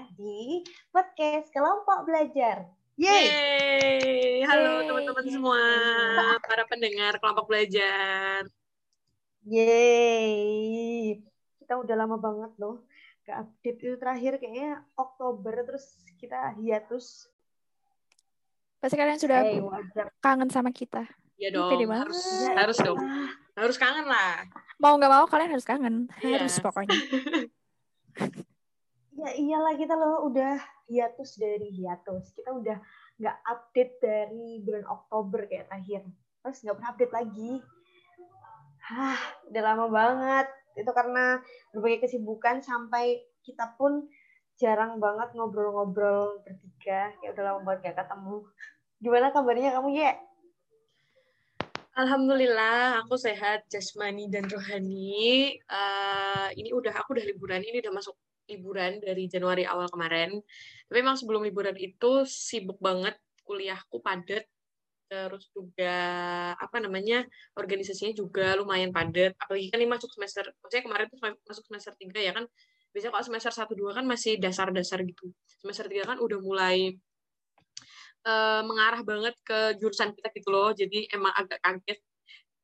[0.00, 2.64] kita di podcast Kelompok Belajar.
[2.96, 3.24] Yeay!
[3.28, 4.48] Yeay.
[4.48, 5.60] Halo teman-teman semua,
[6.48, 8.48] para pendengar Kelompok Belajar.
[9.44, 11.20] Yeay!
[11.60, 12.80] Kita udah lama banget loh
[13.28, 17.28] ke update itu terakhir kayaknya Oktober terus kita hiatus.
[18.80, 19.60] Pasti kalian sudah hey,
[20.24, 21.04] kangen sama kita.
[21.36, 22.24] Iya dong, harus,
[22.56, 22.96] harus dong.
[23.52, 24.48] Harus kangen lah.
[24.80, 26.08] Mau nggak mau kalian harus kangen.
[26.24, 26.40] Yeah.
[26.40, 26.96] Harus pokoknya.
[29.20, 30.56] ya iyalah kita loh udah
[30.88, 32.32] hiatus dari hiatus.
[32.32, 32.80] Kita udah
[33.20, 36.02] nggak update dari bulan Oktober kayak terakhir.
[36.40, 37.52] Terus nggak pernah update lagi.
[38.90, 39.20] Hah,
[39.52, 40.46] udah lama banget.
[40.74, 41.38] Itu karena
[41.76, 44.08] berbagai kesibukan sampai kita pun
[44.56, 47.12] jarang banget ngobrol-ngobrol bertiga.
[47.20, 48.36] Kayak udah lama banget gak ketemu.
[49.00, 50.12] Gimana kabarnya kamu, Ye?
[52.00, 55.58] Alhamdulillah, aku sehat jasmani dan rohani.
[55.68, 58.16] Uh, ini udah aku udah liburan, ini udah masuk
[58.50, 60.42] liburan dari Januari awal kemarin.
[60.90, 63.14] Tapi memang sebelum liburan itu sibuk banget,
[63.46, 64.44] kuliahku padat,
[65.10, 65.96] terus juga
[66.58, 69.38] apa namanya organisasinya juga lumayan padat.
[69.38, 72.44] Apalagi kan ini masuk semester, maksudnya kemarin tuh masuk semester tiga ya kan.
[72.90, 75.30] Biasanya kalau semester satu dua kan masih dasar-dasar gitu.
[75.62, 76.98] Semester tiga kan udah mulai
[78.26, 82.00] uh, mengarah banget ke jurusan kita gitu loh jadi emang agak kaget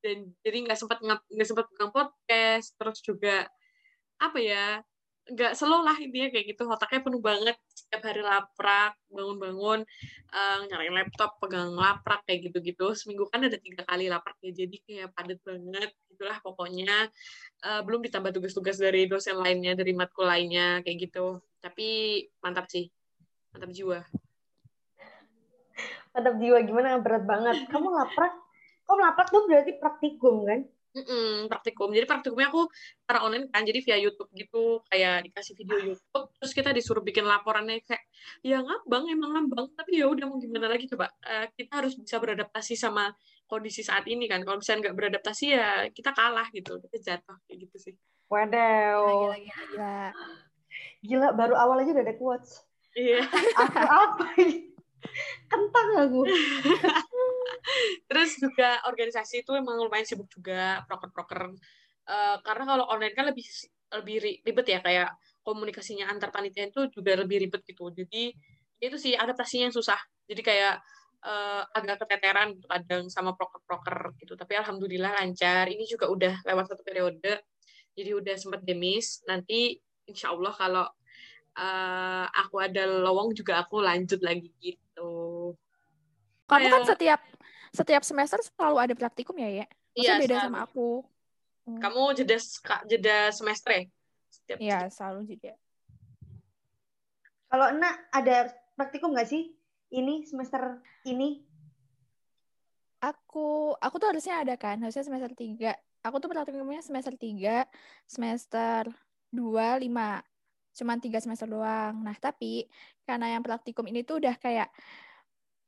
[0.04, 3.48] dan jadi nggak sempat nggak sempat pegang podcast terus juga
[4.20, 4.80] apa ya
[5.26, 6.62] nggak slow lah intinya kayak gitu.
[6.70, 7.56] Otaknya penuh banget.
[7.74, 9.80] Setiap hari laprak bangun-bangun
[10.30, 12.94] uh, nyalain laptop pegang laprak kayak gitu-gitu.
[12.94, 15.90] Seminggu kan ada tiga kali laprak ya jadi kayak padat banget.
[16.14, 17.10] Itulah pokoknya.
[17.62, 21.42] Uh, belum ditambah tugas-tugas dari dosen lainnya dari matkul lainnya kayak gitu.
[21.58, 22.86] Tapi mantap sih.
[23.50, 23.98] Mantap jiwa.
[26.14, 26.58] Mantap jiwa.
[26.62, 27.02] Gimana?
[27.02, 27.66] Berat banget.
[27.66, 28.32] Kamu laprak?
[28.86, 30.62] Kamu laprak tuh berarti praktikum kan
[30.96, 31.92] Mm-mm, praktikum.
[31.92, 32.72] Jadi praktikumnya aku
[33.04, 37.28] cara online kan, jadi via YouTube gitu, kayak dikasih video YouTube, terus kita disuruh bikin
[37.28, 38.00] laporannya kayak,
[38.40, 41.12] ya ngambang, emang ngambang, tapi ya udah mau gimana lagi coba.
[41.20, 43.12] Uh, kita harus bisa beradaptasi sama
[43.44, 44.40] kondisi saat ini kan.
[44.40, 47.94] Kalau misalnya nggak beradaptasi ya kita kalah gitu, kita jatuh kayak gitu sih.
[48.32, 48.56] Waduh.
[49.04, 49.96] Gila, gila, gila.
[51.04, 52.64] Gila, baru awal aja udah ada quotes.
[52.96, 53.20] Iya.
[53.60, 54.26] Apa apa
[55.50, 56.20] kentang aku.
[58.08, 61.54] Terus juga organisasi itu emang lumayan sibuk juga proker-proker.
[62.06, 63.46] Uh, karena kalau online kan lebih
[63.86, 65.08] lebih ribet ya kayak
[65.46, 67.90] komunikasinya antar panitia itu juga lebih ribet gitu.
[67.94, 68.34] Jadi
[68.82, 69.98] itu sih adaptasinya yang susah.
[70.26, 70.82] Jadi kayak
[71.22, 74.34] uh, agak keteteran gitu kadang sama proker-proker gitu.
[74.34, 75.70] Tapi alhamdulillah lancar.
[75.70, 77.42] Ini juga udah lewat satu periode.
[77.96, 79.22] Jadi udah sempat demis.
[79.26, 80.86] Nanti insya Allah kalau
[81.56, 84.85] uh, aku ada lowong juga aku lanjut lagi gitu.
[86.46, 87.20] Kamu kan setiap
[87.74, 89.66] setiap semester selalu ada praktikum ya, ya?
[89.98, 90.46] Iya, beda selalu.
[90.46, 90.90] sama aku.
[91.66, 91.80] Hmm.
[91.82, 92.36] Kamu jeda
[92.86, 93.82] jeda semester ya?
[94.56, 95.52] Iya, selalu jeda.
[97.50, 99.54] Kalau enak ada praktikum nggak sih?
[99.90, 101.42] Ini semester ini?
[103.02, 105.74] Aku aku tuh harusnya ada kan, harusnya semester tiga.
[106.06, 107.66] Aku tuh praktikumnya semester tiga,
[108.06, 108.86] semester
[109.34, 110.22] dua, lima
[110.76, 112.04] cuma tiga semester doang.
[112.04, 112.68] Nah, tapi
[113.08, 114.68] karena yang praktikum ini tuh udah kayak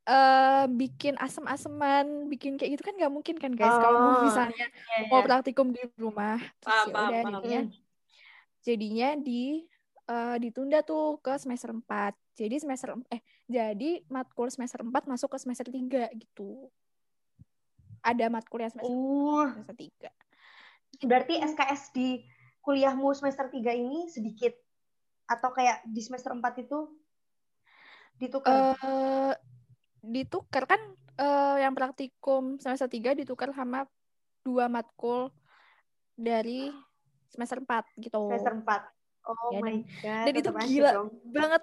[0.09, 3.77] uh, bikin asem-aseman, bikin kayak gitu kan nggak mungkin kan guys.
[3.77, 7.61] Oh, Kalau misalnya yeah, mau praktikum di rumah, terus ya udah jadinya,
[8.65, 9.69] jadinya di
[10.09, 12.17] uh, ditunda tuh ke semester 4.
[12.39, 16.73] Jadi semester eh jadi matkul semester 4 masuk ke semester 3 gitu.
[18.01, 19.47] Ada matkul yang semester, uh.
[19.53, 21.05] semester 3.
[21.05, 22.09] Berarti SKS di
[22.65, 24.57] kuliahmu semester 3 ini sedikit
[25.29, 26.79] atau kayak di semester 4 itu
[28.19, 28.75] ditukar?
[28.81, 29.35] Uh,
[30.03, 30.81] ditukar kan
[31.19, 33.87] uh, yang praktikum semester 3 ditukar sama
[34.47, 35.31] dua matkul
[36.15, 36.71] dari
[37.29, 38.19] semester 4 gitu.
[38.31, 39.29] Semester 4.
[39.29, 40.25] Oh ya, my dan, god.
[40.25, 41.09] Dan itu gila dong.
[41.29, 41.63] banget.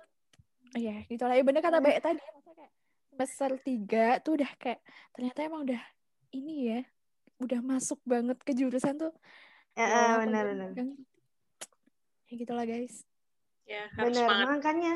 [0.75, 1.35] Oh, ya, gitu lah.
[1.39, 2.21] Ya bener kata Baik tadi.
[2.21, 2.71] Kayak
[3.15, 4.79] semester 3 tuh udah kayak
[5.15, 5.81] ternyata emang udah
[6.35, 6.81] ini ya.
[7.41, 9.13] Udah masuk banget ke jurusan tuh.
[9.75, 10.69] Ya, ya benar benar.
[12.25, 13.03] Ya gitulah guys
[13.65, 14.93] ya harus benar makanya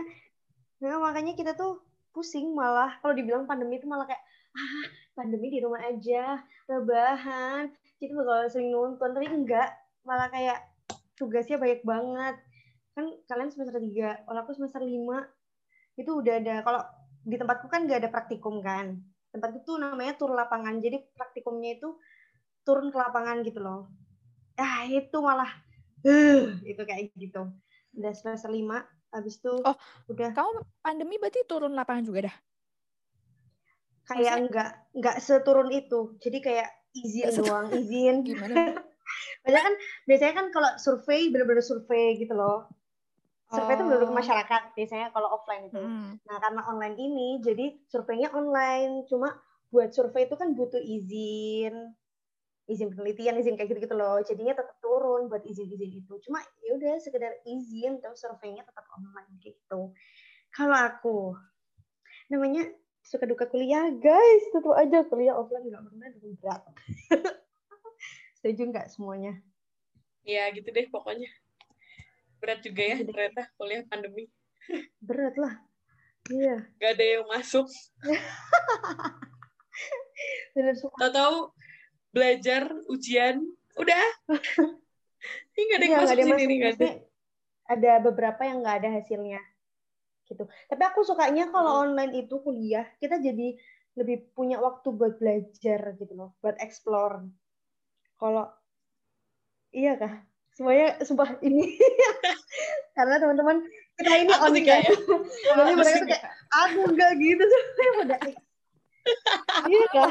[0.79, 2.97] nah, makanya kita tuh pusing malah.
[3.01, 4.23] Kalau dibilang pandemi itu malah kayak
[4.55, 7.69] ah pandemi di rumah aja rebahan.
[7.99, 9.09] Kita bakal sering nonton.
[9.15, 9.69] Tapi enggak
[10.03, 10.59] malah kayak
[11.19, 12.35] tugasnya banyak banget.
[12.95, 15.27] Kan kalian semester tiga kalau aku semester lima.
[15.99, 16.81] Itu udah ada kalau
[17.23, 18.99] di tempatku kan nggak ada praktikum kan.
[19.29, 20.81] Tempat itu namanya tur lapangan.
[20.81, 21.99] Jadi praktikumnya itu
[22.65, 23.89] turun ke lapangan gitu loh.
[24.59, 25.49] Ah itu malah
[26.05, 27.47] uh, itu kayak gitu.
[27.95, 29.75] Udah semester lima habis itu oh
[30.09, 30.51] udah kamu
[30.81, 32.35] pandemi berarti turun lapangan juga dah
[34.09, 34.41] kayak Maksudnya?
[34.45, 38.79] enggak enggak seturun itu jadi kayak izin doang izin gimana
[39.41, 39.73] Banyak kan
[40.05, 42.69] biasanya kan kalau survei bener-bener survei gitu loh.
[43.49, 44.13] Survei itu Oh.
[44.13, 45.81] masyarakat biasanya kalau offline itu.
[45.81, 46.13] Hmm.
[46.29, 49.09] Nah, karena online ini jadi surveinya online.
[49.09, 49.33] Cuma
[49.73, 51.73] buat survei itu kan butuh izin
[52.69, 54.21] izin penelitian, izin kayak gitu-gitu loh.
[54.21, 56.13] Jadinya tetap turun buat izin-izin itu.
[56.21, 59.91] Cuma ya udah sekedar izin terus surveinya tetap online gitu.
[60.53, 61.17] Kalau aku
[62.29, 62.69] namanya
[63.01, 64.43] suka duka kuliah, guys.
[64.53, 66.61] Tentu aja kuliah offline nggak pernah dengan berat.
[68.37, 69.33] Setuju nggak semuanya?
[70.21, 71.27] Ya gitu deh pokoknya.
[72.39, 74.29] Berat juga ya Gitu ternyata kuliah pandemi.
[75.07, 75.57] Berat lah.
[76.29, 77.65] Iya, Gak ada yang masuk.
[80.53, 80.93] bener suka.
[80.99, 81.49] Tahu-tahu
[82.09, 83.41] belajar, ujian,
[83.77, 84.05] udah.
[85.55, 86.89] Ini gak ada yang Iya, masuk nggak ada sini nih, ada.
[87.69, 89.41] Ada beberapa yang nggak ada hasilnya
[90.29, 90.45] gitu.
[90.45, 91.81] Tapi aku sukanya kalau Hmm.
[91.89, 93.57] online itu kuliah kita jadi
[93.97, 97.25] lebih punya waktu buat belajar gitu loh, buat explore.
[98.15, 98.47] Kalau
[99.73, 100.23] iya kah?
[100.53, 101.77] Semuanya sumpah ini
[102.97, 103.63] karena teman-teman
[103.99, 104.63] kita ini Aku online.
[104.65, 104.91] nggak ya.
[105.57, 107.43] Jadi Aku mereka kayak aku enggak gitu
[107.99, 108.17] pada
[109.67, 110.09] Iya kan?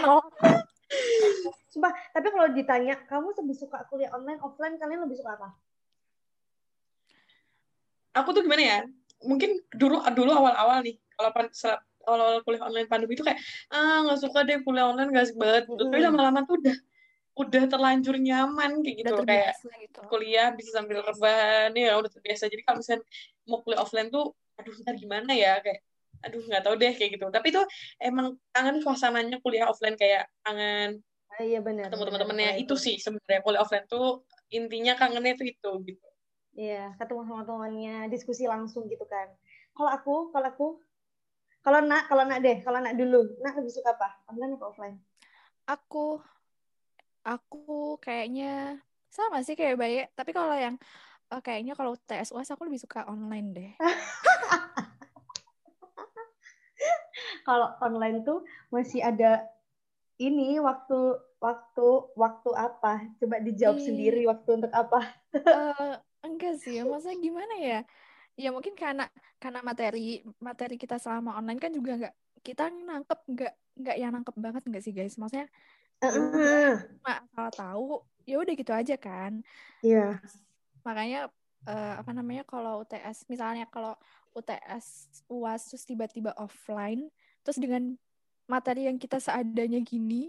[1.69, 5.49] Sumpah, tapi kalau ditanya kamu lebih suka kuliah online offline kalian lebih suka apa?
[8.17, 8.79] Aku tuh gimana ya?
[9.23, 11.31] Mungkin dulu dulu awal-awal nih, kalau
[12.09, 13.37] awal-awal kuliah online pandemi itu kayak
[13.69, 15.69] ah nggak suka deh kuliah online gak banget.
[15.69, 16.77] Tapi lama-lama tuh udah
[17.39, 20.01] udah terlanjur nyaman kayak gitu Udah kayak gitu.
[20.11, 23.07] kuliah bisa sambil rebahan ya udah terbiasa jadi kalau misalnya
[23.47, 25.87] mau kuliah offline tuh aduh ntar gimana ya kayak
[26.25, 27.63] aduh nggak tahu deh kayak gitu tapi itu
[28.03, 31.93] emang kangen suasananya kuliah offline kayak kangen Ah, iya benar.
[31.93, 36.09] ketemu teman-temannya itu sih sebenarnya kuliah offline tuh intinya kangennya itu itu gitu
[36.59, 39.31] Iya, ketemu sama temannya, diskusi langsung gitu kan.
[39.79, 40.69] Kalau aku, kalau aku,
[41.63, 44.19] kalau nak, kalau nak deh, kalau nak dulu, nak lebih suka apa?
[44.27, 44.97] Online apa offline?
[45.71, 46.19] Aku
[47.23, 50.75] aku kayaknya sama sih kayak Baye, tapi kalau yang
[51.31, 53.71] eh, kayaknya kalau UTS UAS aku lebih suka online deh.
[57.49, 59.41] Kalau online tuh masih ada
[60.21, 63.09] ini waktu waktu waktu apa?
[63.17, 63.89] Coba dijawab Ih.
[63.89, 65.01] sendiri waktu untuk apa?
[65.49, 65.97] Eh,
[66.29, 67.81] enggak sih, masa gimana ya?
[68.37, 69.09] Ya mungkin karena
[69.41, 72.15] karena materi materi kita selama online kan juga nggak
[72.45, 75.17] kita nangkep nggak nggak yang nangkep banget nggak sih guys?
[75.17, 75.49] Maksudnya
[76.05, 76.73] ya Heeh.
[77.01, 77.87] cuma asal tahu
[78.29, 79.41] ya udah gitu aja kan.
[79.81, 80.21] Iya.
[80.85, 81.33] Makanya
[81.65, 83.97] eh, apa namanya kalau UTS misalnya kalau
[84.37, 84.87] UTS
[85.33, 87.11] UAS terus tiba-tiba offline
[87.49, 87.97] terus dengan
[88.45, 90.29] materi yang kita seadanya gini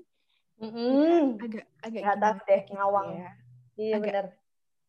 [0.56, 1.36] Mm-mm.
[1.36, 3.08] agak agak Nggak tahu deh, gitu ngawang.
[3.12, 3.30] ya.
[3.76, 4.26] Iya Agak- benar.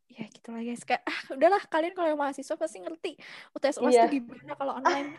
[0.07, 3.15] ya gitu lah guys kayak ah udahlah kalian kalau yang mahasiswa pasti ngerti
[3.51, 4.03] UTS UAS Iya.
[4.03, 5.09] tuh gimana kalau online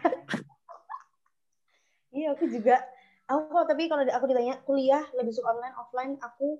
[2.12, 2.76] Iya, aku juga.
[3.24, 6.60] Aku kalau tapi kalau aku ditanya kuliah lebih suka online offline, aku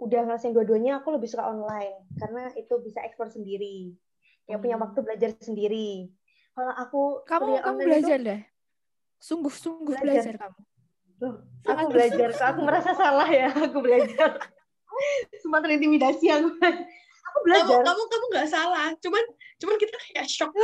[0.00, 1.00] udah ngerasain dua-duanya.
[1.00, 3.92] Aku lebih suka online karena itu bisa ekspor sendiri.
[4.44, 4.84] Kayak punya Hmm.
[4.88, 6.08] waktu belajar sendiri.
[6.56, 8.40] Kalau aku kamu kamu belajar deh
[9.18, 10.34] sungguh-sungguh Belajar.
[10.34, 10.60] belajar kamu
[11.18, 11.34] loh,
[11.66, 12.28] Sangat aku belajar.
[12.30, 14.30] Kok aku merasa salah ya, aku belajar.
[15.42, 16.48] Semua terintimidasi aku.
[16.48, 17.78] Aku kamu belajar.
[17.82, 19.24] kamu kamu nggak salah cuman
[19.58, 20.54] cuman kita kayak shock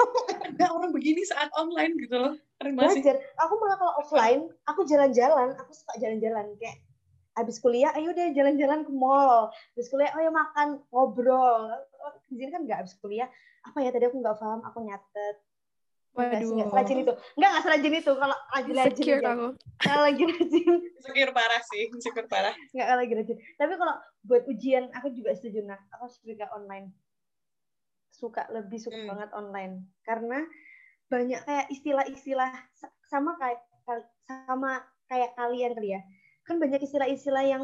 [0.46, 2.34] ada orang begini saat online gitu loh
[2.72, 3.20] belajar.
[3.44, 6.80] Aku malah kalau offline, aku jalan-jalan, aku suka jalan-jalan kayak
[7.34, 9.50] habis kuliah, ayo deh jalan-jalan ke mall.
[9.74, 11.74] Habis kuliah, ayo makan, ngobrol.
[12.30, 13.28] Di sini kan nggak habis kuliah.
[13.66, 15.36] Apa ya tadi aku nggak paham, aku nyatet.
[16.14, 17.12] Enggak waduh serajin itu.
[17.34, 18.12] Enggak, nggak serajin itu.
[18.14, 19.30] Kalau rajin insecure aja.
[19.34, 19.46] aku
[19.80, 20.72] Kalau lagi rajin.
[20.94, 23.36] insecure parah sih insecure parah Enggak kalau lagi rajin.
[23.58, 25.60] Tapi kalau buat ujian, aku juga setuju.
[25.64, 26.94] Nah, aku suka online.
[28.08, 29.10] Suka, lebih suka Hmm.
[29.10, 29.74] banget online.
[30.00, 30.38] Karena
[31.06, 33.60] banyak kayak istilah-istilah sa- sama kayak
[34.46, 36.00] sama kayak kalian kali ya.
[36.46, 37.62] Kan banyak istilah-istilah yang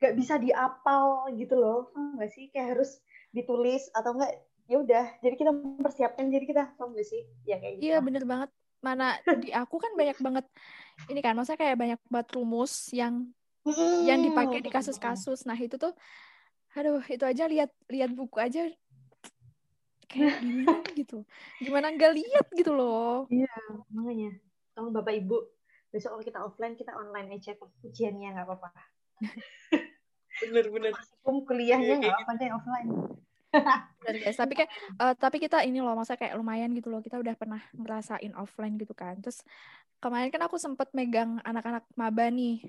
[0.00, 1.92] nggak bisa diapal gitu loh.
[1.92, 2.48] Paham nggak sih?
[2.48, 2.96] Kayak harus
[3.28, 4.32] ditulis atau enggak
[4.68, 5.04] ya udah.
[5.24, 7.24] Jadi kita mempersiapkan jadi kita paham nggak sih?
[7.48, 7.84] Ya kayak gitu.
[7.88, 10.46] iya bener banget mana di aku kan banyak banget
[11.10, 13.26] ini kan maksudnya kayak banyak banget rumus yang
[14.06, 15.90] yang dipakai di kasus-kasus nah itu tuh
[16.78, 18.70] aduh itu aja lihat lihat buku aja
[20.06, 21.26] kayak gimana gitu
[21.58, 23.26] gimana nggak lihat gitu loh
[23.92, 24.30] Makanya,
[24.72, 25.36] tolong Bapak Ibu,
[25.92, 27.52] besok kalau kita offline, kita online aja.
[27.84, 28.70] Ujiannya nggak apa-apa.
[30.42, 30.92] bener bener
[31.26, 32.90] kuliahnya Iya, nggak kayak apa-apa deh offline.
[34.04, 37.34] Guys tapi kayak eh, tapi kita ini loh masa kayak lumayan gitu loh kita udah
[37.36, 39.20] pernah ngerasain offline gitu kan.
[39.20, 39.44] Terus
[40.00, 42.60] kemarin kan aku sempet megang anak-anak maba nih.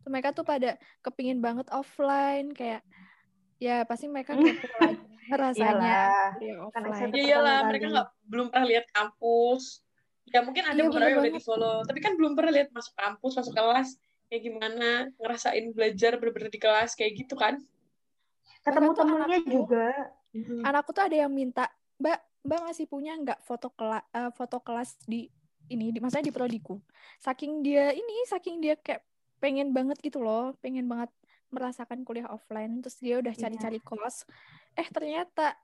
[0.00, 2.80] Tuh mereka tuh pada kepingin banget offline kayak
[3.60, 4.48] ya pasti mereka kepo
[4.80, 6.08] lagi rasanya
[6.40, 7.12] Iyalah.
[7.12, 9.84] iyalah mereka nggak belum pernah lihat kampus.
[10.30, 12.94] Ya mungkin ada Iya, beberapa yang udah di Solo tapi kan belum pernah lihat masuk
[12.94, 13.98] kampus masuk kelas
[14.30, 17.58] kayak gimana ngerasain belajar bener-bener di kelas kayak gitu kan
[18.60, 19.86] ketemu temennya anakku- juga.
[20.62, 21.66] Anakku tuh ada yang minta,
[21.98, 25.28] Mbak, Mbak masih punya nggak foto kelas foto kelas di
[25.68, 26.78] ini di maksudnya di prodiku.
[27.18, 29.02] Saking dia ini, saking dia kayak
[29.38, 31.10] pengen banget gitu loh, pengen banget
[31.50, 32.78] merasakan kuliah offline.
[32.80, 33.40] Terus dia udah Iya.
[33.40, 34.22] cari-cari kos.
[34.74, 35.54] Eh ternyata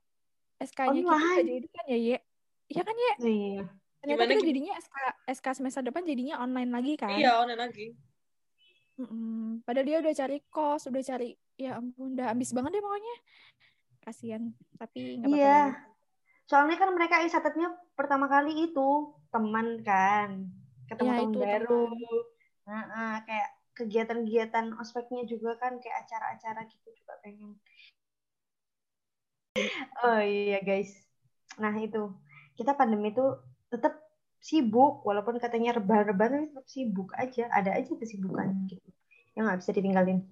[0.57, 1.47] SK-nya kita Online.
[1.47, 2.19] jadi kan ya, Ye?
[2.67, 3.15] Iya kan ya?
[3.23, 3.63] iya
[3.97, 4.97] Ternyata Gimana, kita jadinya SK
[5.33, 7.11] SK semester depan jadinya online lagi kan?
[7.13, 7.87] Iya, online lagi.
[8.97, 9.61] Mm-mm.
[9.65, 13.17] Padahal dia udah cari kos, udah cari, ya ampun, udah ambis banget deh pokoknya.
[14.01, 14.43] Kasian,
[14.81, 15.41] tapi nggak apa-apa.
[15.41, 15.61] iya
[16.47, 18.89] soalnya kan mereka isatatnya pertama kali itu
[19.35, 20.47] teman kan
[20.87, 22.85] ketemu Iya, teman baru teman.
[22.87, 27.61] Nah, kayak kegiatan-kegiatan ospeknya juga kan kayak acara-acara gitu juga pengen
[30.07, 30.97] oh iya guys
[31.61, 32.09] nah itu
[32.57, 33.37] kita pandemi itu
[33.69, 34.06] tetap
[34.47, 37.51] sibuk walaupun katanya rebah-rebah tapi tetap sibuk aja.
[37.51, 38.87] Ada aja kesibukan gitu
[39.35, 40.23] yang nggak bisa ditinggalin.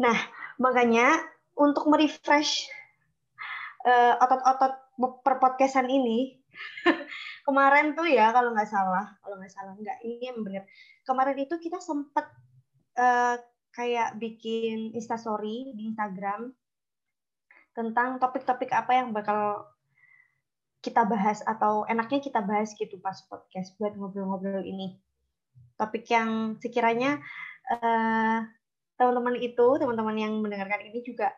[0.00, 0.16] Nah
[0.56, 1.20] makanya
[1.52, 2.64] untuk merefresh
[3.84, 4.72] eh, otot-otot
[5.20, 6.40] perpodcastan ini
[7.46, 10.64] kemarin tuh ya kalau nggak salah kalau nggak salah nggak ini yang bener.
[11.04, 12.24] Kemarin itu kita sempet
[12.96, 13.36] eh,
[13.70, 16.50] kayak bikin instastory di Instagram
[17.70, 19.69] tentang topik-topik apa yang bakal
[20.80, 24.96] kita bahas atau enaknya kita bahas gitu pas podcast buat ngobrol-ngobrol ini.
[25.76, 27.20] Topik yang sekiranya
[27.68, 28.38] eh,
[29.00, 31.32] teman-teman itu teman-teman yang mendengarkan ini juga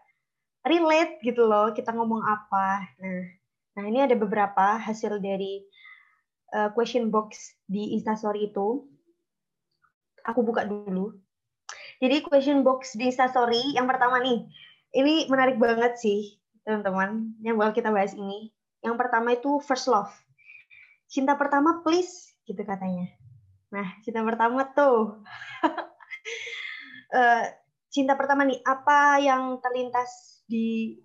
[0.67, 2.87] relate gitu loh kita ngomong apa.
[2.99, 3.23] Nah
[3.73, 5.65] nah ini ada beberapa hasil dari
[6.53, 8.85] uh, question box di instastory itu.
[10.29, 11.19] Aku buka dulu.
[11.99, 14.47] Jadi question box di instastory yang pertama nih
[14.93, 20.11] ini menarik banget sih teman-teman yang bakal kita bahas ini yang pertama itu first love.
[21.07, 23.09] Cinta pertama please gitu katanya.
[23.71, 25.23] Nah cinta pertama tuh.
[27.13, 27.45] Eh,
[27.93, 30.97] cinta pertama nih apa yang terlintas di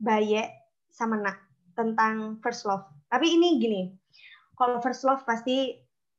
[0.00, 0.48] Baye
[0.88, 1.36] sama Nak
[1.76, 2.88] tentang first love?
[3.12, 3.92] Tapi ini gini
[4.56, 5.72] kalau first love pasti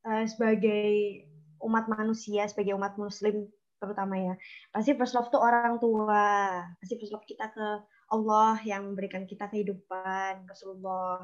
[0.06, 1.26] eh, sebagai
[1.62, 3.46] umat manusia sebagai umat muslim
[3.78, 4.34] terutama ya
[4.74, 7.68] pasti first love tuh orang tua pasti first love kita ke
[8.12, 11.24] Allah yang memberikan kita kehidupan Rasulullah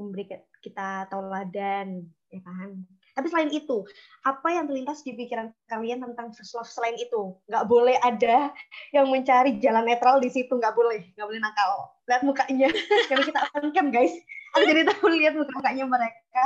[0.00, 2.80] yang memberikan kita tauladan ya kan?
[3.12, 3.84] Tapi selain itu
[4.24, 7.36] apa yang terlintas di pikiran kalian tentang first love selain itu?
[7.44, 8.48] Nggak boleh ada
[8.96, 11.92] yang mencari jalan netral di situ nggak boleh nggak boleh nakal.
[12.08, 12.72] Lihat mukanya.
[13.12, 14.16] Karena kita on cam guys.
[14.56, 16.44] Aku jadi tahu lihat muka mukanya mereka.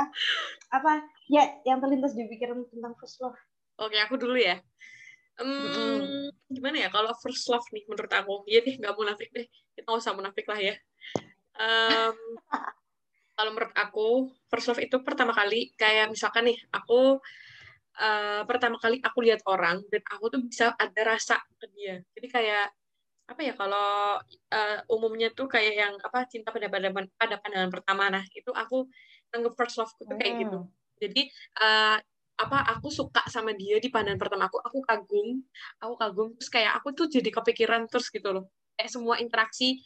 [0.75, 1.07] Apa?
[1.31, 3.39] Ya yang terlintas di pikiran tentang first love.
[3.79, 4.59] Oke, aku dulu ya.
[5.37, 8.33] Hmm, gimana ya kalau first love nih menurut aku?
[8.49, 9.45] Iya deh, nggak munafik deh.
[9.77, 10.75] Kita nggak usah munafik lah ya.
[11.61, 12.15] Em,
[13.37, 17.21] kalau menurut aku, first love itu pertama kali kayak misalkan nih, aku
[18.01, 22.01] eh, pertama kali aku lihat orang dan aku tuh bisa ada rasa ke dia.
[22.17, 22.67] Jadi kayak
[23.27, 24.17] apa ya kalau
[24.55, 28.87] eh, umumnya tuh kayak yang apa cinta pada pandangan pada pandangan pertama nah itu aku
[29.35, 30.59] anggap first love tuh kayak gitu
[31.03, 31.21] jadi
[31.59, 31.97] eh,
[32.37, 35.41] apa aku suka sama dia di pandangan pertama aku aku kagum
[35.81, 36.27] aku kagum.
[36.37, 38.45] Terus kayak aku tuh jadi kepikiran terus gitu loh.
[38.77, 39.81] Kayak semua interaksi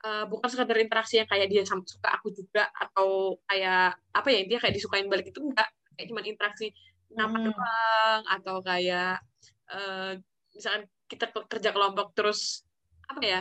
[0.00, 4.40] eh, bukan sekadar interaksi yang kayak dia sama suka aku juga atau kayak apa ya
[4.48, 5.68] dia kayak disukain balik itu enggak.
[5.94, 6.66] Kayak cuma interaksi
[7.12, 7.44] ngapa Hmm.
[7.52, 9.20] doang atau kayak
[9.70, 10.12] eh,
[10.56, 12.64] misalkan kita ke- kerja kelompok terus
[13.12, 13.40] apa ya?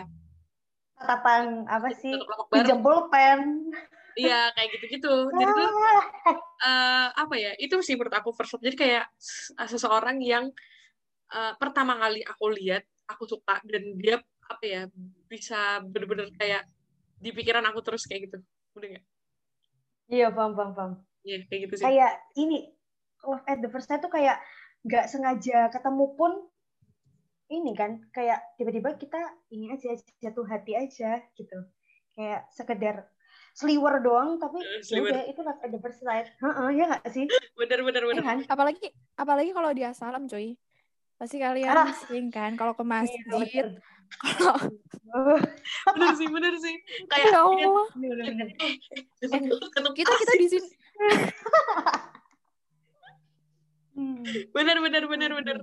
[0.99, 2.11] Tatapan apa sih?
[2.51, 3.71] pinjam pulpen
[4.19, 5.13] iya kayak gitu-gitu.
[5.31, 5.69] Jadi tuh
[6.67, 8.65] eh, apa ya itu sih menurut aku first love.
[8.65, 9.05] Jadi kayak
[9.67, 10.51] seseorang yang
[11.31, 14.81] eh, pertama kali aku lihat aku suka dan dia apa ya
[15.29, 16.65] bisa bener-bener kayak
[17.19, 18.37] di pikiran aku terus kayak gitu.
[18.77, 19.05] Udah nggak?
[20.09, 20.91] Iya paham paham paham.
[21.21, 21.85] Iya kayak gitu sih.
[21.85, 22.73] Kayak ini
[23.25, 24.41] love at the first sight tuh kayak
[24.87, 26.33] nggak sengaja ketemu pun
[27.49, 31.57] ini kan kayak tiba-tiba kita ini aja jatuh hati aja gitu.
[32.13, 33.09] Kayak sekedar
[33.51, 35.11] sliwer doang tapi Eh, ya sliwer.
[35.11, 37.25] udah itu at the first sight Heeh, ya nggak sih?
[37.53, 38.23] Bener bener ya bener.
[38.23, 38.37] kan?
[38.45, 40.55] Apalagi apalagi kalau dia salam, coy.
[41.15, 41.91] Pasti kalian Ah.
[41.91, 43.67] sering kan kalau ke Iya, masjid, kalau
[45.93, 46.75] bener sih bener sih.
[47.05, 48.47] Kayak ya Allah, bener, bener.
[49.19, 50.69] ketemu ketemu kita kita di sini.
[53.91, 54.23] Hmm.
[54.49, 55.57] bener bener bener bener.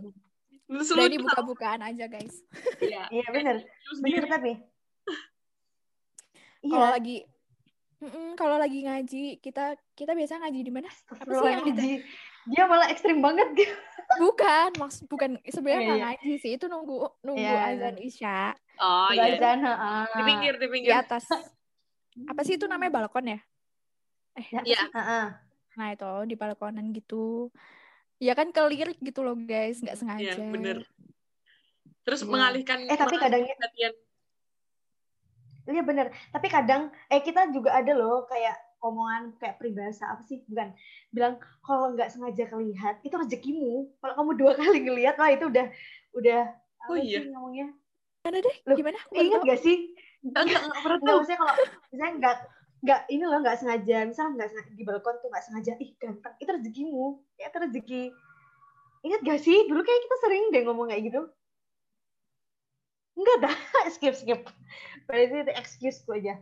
[0.66, 2.42] Terus udah lu ini buka-bukaan aja, guys.
[2.82, 3.62] Iya, iya bener.
[3.96, 4.52] Bener tapi.
[6.60, 7.16] Kalau iya lagi
[7.96, 9.64] Mm-mm, kalau lagi ngaji, kita
[9.96, 10.84] kita biasa ngaji di mana?
[11.08, 12.00] Apa sih yang di Astagfirullahaladzim.
[12.46, 13.74] dia malah ekstrim banget gitu
[14.22, 16.06] Bukan, maksud bukan sebenarnya Iya, nggak iya.
[16.06, 17.72] ngaji sih, itu nunggu nunggu Iya, iya.
[17.72, 18.38] azan isya
[18.76, 20.02] oh iya Azan, heeh.
[20.06, 21.24] di pinggir di di pinggir atas.
[22.22, 23.40] Apa sih itu namanya balkon ya?
[24.34, 24.78] Eh, Iya.
[24.78, 24.92] sih?
[24.92, 25.26] Heeh.
[25.74, 27.48] Nah itu di balkonan gitu.
[28.16, 30.32] Ya kan kelirik gitu loh guys, nggak sengaja.
[30.32, 30.78] Iya, bener.
[32.02, 32.30] terus Iya.
[32.30, 33.92] mengalihkan Eh, tapi mengalihkan kadang- perhatian
[35.66, 36.06] Iya bener.
[36.30, 40.46] Tapi kadang eh kita juga ada loh kayak omongan kayak peribahasa apa sih?
[40.46, 40.70] Bukan.
[41.11, 43.90] Bilang kalau nggak sengaja kelihat itu rezekimu.
[43.99, 45.66] Kalau kamu dua kali ngelihat lah itu udah
[46.14, 46.40] udah
[46.87, 47.18] apa Oh, iya.
[47.18, 47.66] sih ngomongnya?
[48.23, 48.56] Mana deh?
[48.62, 48.99] Loh, Gimana?
[49.11, 49.76] Ingat gak sih?
[50.23, 51.18] Enggak, enggak, enggak pernah Nggak tahu.
[51.18, 51.54] maksudnya kalau
[51.90, 52.37] misalnya nggak
[52.76, 56.35] nggak ini loh nggak sengaja misalnya nggak sengaja di balkon tuh nggak sengaja ih ganteng
[56.38, 58.02] itu rezekimu ya itu rezeki
[59.00, 61.20] ingat gak sih dulu kayak kita sering deh ngomong kayak gitu
[63.16, 63.56] enggak dah.
[63.96, 64.40] Skip skip.
[65.08, 66.37] Berarti itu excuse gue aja.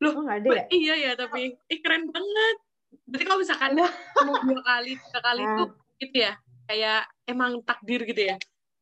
[0.00, 0.64] Loh, oh, nggak ada ya?
[0.72, 2.56] Iya ya, tapi eh, keren banget.
[3.04, 5.98] Berarti kalau misalkan mau dua kali, tiga kali itu Nah.
[6.00, 6.32] gitu ya,
[6.64, 8.36] kayak emang takdir gitu ya,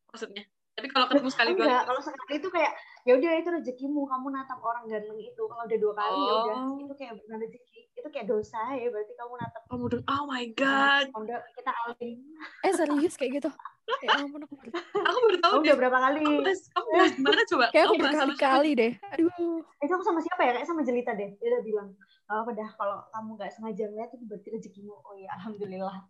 [0.07, 0.47] maksudnya.
[0.79, 1.83] Tapi kalau ketemu sekali dua enggak.
[1.91, 2.71] kalau sekali itu kayak
[3.03, 4.07] ya udah itu rezekimu.
[4.07, 5.41] Kamu natap orang ganteng itu.
[5.43, 6.55] Kalau udah dua kali ya udah.
[6.55, 6.79] Oh.
[6.79, 7.79] itu kayak bukan rezeki.
[7.99, 9.61] Itu kayak dosa ya berarti kamu natap.
[9.67, 12.17] Kamu udah, oh my god, pondok kita alim
[12.63, 13.51] Eh serius kayak gitu?
[13.99, 14.83] Ya ampun aku baru tahu.
[15.01, 17.65] aku baru tahu udah berapa kali Kamu bahas, kamu bahas gimana coba?
[17.69, 18.09] Kayak aku sama siapa?
[18.29, 18.91] berkali-kali deh.
[19.13, 19.59] Aduh.
[19.79, 21.89] itu aku sama siapa ya kayak sama Jelita deh dia udah bilang
[22.29, 25.95] oh udah kalau kamu nggak sengaja ngeliat itu berarti rezekimu oh ya alhamdulillah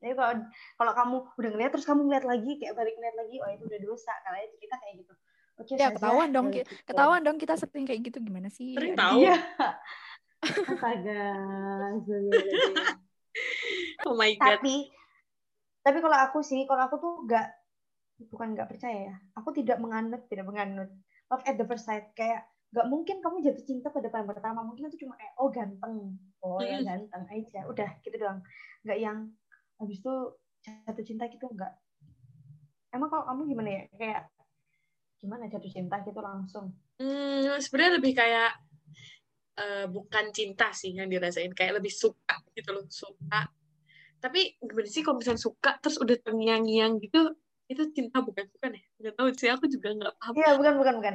[0.00, 0.32] jadi kalau
[0.78, 3.80] kalau kamu udah ngeliat terus kamu ngeliat lagi kayak balik ngeliat lagi oh itu udah
[3.82, 5.12] dosa karena itu kita kayak gitu
[5.58, 6.70] oke Ya Ustazah, ketahuan dong, ya gitu.
[6.88, 8.72] ketahuan dong kita sering kayak gitu gimana sih?
[8.78, 9.18] Sering tahu.
[9.20, 9.36] iya
[10.40, 11.24] astaga.
[14.08, 14.56] Oh my god.
[14.56, 14.88] tapi
[15.80, 17.46] tapi kalau aku sih kalau aku tuh nggak
[18.28, 19.16] bukan nggak percaya ya.
[19.40, 20.92] Aku tidak menganut tidak menganut.
[21.32, 22.12] Love at the first sight.
[22.12, 24.60] Kayak nggak mungkin kamu jatuh cinta pada pandang pertama.
[24.60, 26.20] Mungkin itu cuma kayak oh ganteng.
[26.44, 26.86] Oh ya Mm.
[26.86, 27.60] ganteng aja.
[27.64, 28.44] Udah gitu doang.
[28.84, 29.18] Nggak yang
[29.80, 30.14] habis itu
[30.60, 31.72] jatuh cinta gitu nggak.
[32.92, 33.82] Emang kalau kamu gimana ya?
[33.96, 34.22] Kayak
[35.20, 36.76] gimana jatuh cinta gitu langsung?
[37.00, 38.52] Hmm, sebenarnya lebih kayak
[39.60, 43.48] eh, bukan cinta sih yang dirasain, kayak lebih suka gitu loh, suka.
[44.24, 47.18] Tapi gimana sih kalau misalnya suka terus udah terngiang-ngiang gitu,
[47.72, 48.44] itu cinta bukan?
[48.54, 48.82] Bukan ya?
[49.00, 50.34] Nggak tahu sih, aku juga nggak paham.
[50.36, 51.14] iya bukan bukan bukan.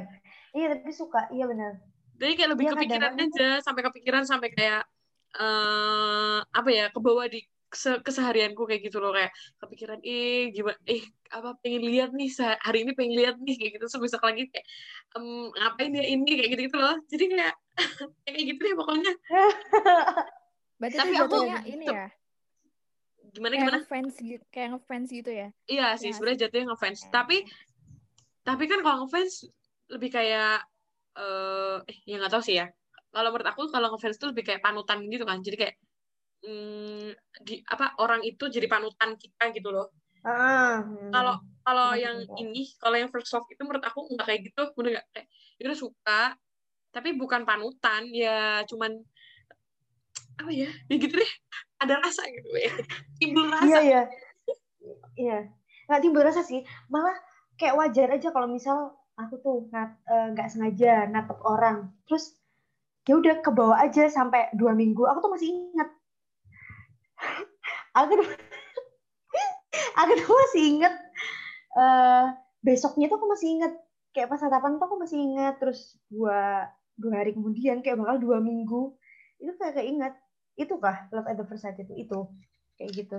[0.56, 1.20] Iya tapi suka.
[1.34, 1.72] Iya benar.
[2.16, 4.82] Jadi kayak lebih Iya, kepikiran kadang-kadang aja, sampai kepikiran sampai kayak
[5.36, 7.38] eh apa ya, kebawa di
[7.82, 9.10] se- keseharianku kayak gitu loh.
[9.16, 11.02] Kayak kepikiran eh gimana eh
[11.36, 12.28] apa pengen lihat nih
[12.66, 13.86] hari ini pengen lihat nih kayak gitu.
[14.04, 14.66] Besok lagi kayak
[15.16, 15.26] em,
[15.60, 16.30] ngapain ya ini?
[16.40, 16.94] kayak gitu gitu loh.
[17.12, 17.54] Jadi kayak
[18.24, 19.12] kayak gitu deh pokoknya.
[20.80, 21.36] Berarti Tapi itu aku
[21.72, 22.04] ini ya.
[23.36, 23.78] Gimana Kayak gimana?
[23.80, 25.48] ngefans gitu, kayak ngefans gitu ya.
[25.72, 27.00] iya sih Iya sebenarnya jatuhnya ngefans.
[27.14, 27.36] Tapi
[28.46, 29.32] tapi kan kalau ngefans
[29.92, 30.62] lebih kayak
[31.16, 32.66] eh eh ya nggak tahu sih ya.
[33.14, 35.38] Kalau menurut aku kalau ngefans itu lebih kayak panutan gitu kan.
[35.46, 35.74] Jadi kayak
[36.44, 37.08] hmm,
[37.46, 39.86] di apa orang itu jadi panutan kita gitu loh.
[40.26, 41.10] Ah, hmm.
[41.14, 41.34] kalau
[41.66, 44.62] kalau Benar, yang ini kalau yang first love itu menurut aku nggak kayak gitu.
[44.76, 45.06] Bener nggak?
[45.14, 45.26] Kayak
[45.62, 46.20] itu suka
[46.94, 48.02] tapi bukan panutan.
[48.12, 48.92] Ya cuman
[50.36, 51.32] apa ya ya gitu deh
[51.80, 52.72] ada rasa gitu ya
[53.20, 54.02] timbul Iya rasa iya.
[55.16, 55.38] Iya.
[55.88, 56.62] Nggak timbul rasa sih.
[56.92, 57.16] Malah
[57.56, 61.90] kayak wajar aja kalau misal aku tuh eh, nggak sengaja natep orang.
[62.06, 62.36] Terus
[63.06, 65.02] ya udah ke bawah aja sampai dua minggu.
[65.08, 65.88] Aku tuh masih ingat.
[67.96, 68.28] aku tuh,
[70.00, 70.94] aku tuh masih ingat.
[71.76, 72.24] eh
[72.64, 73.72] besoknya tuh aku masih ingat.
[74.12, 75.54] Kayak pas tatapan tuh aku masih ingat.
[75.60, 78.96] Terus dua dua hari kemudian kayak bakal dua minggu
[79.36, 80.16] itu kayak keinget
[80.56, 81.92] itu kah love at the first sight itu?
[81.94, 82.18] Itu.
[82.76, 83.16] Kayak gitu.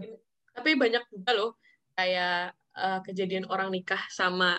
[0.53, 1.51] Tapi banyak juga loh
[1.93, 4.57] kayak eh, kejadian orang nikah sama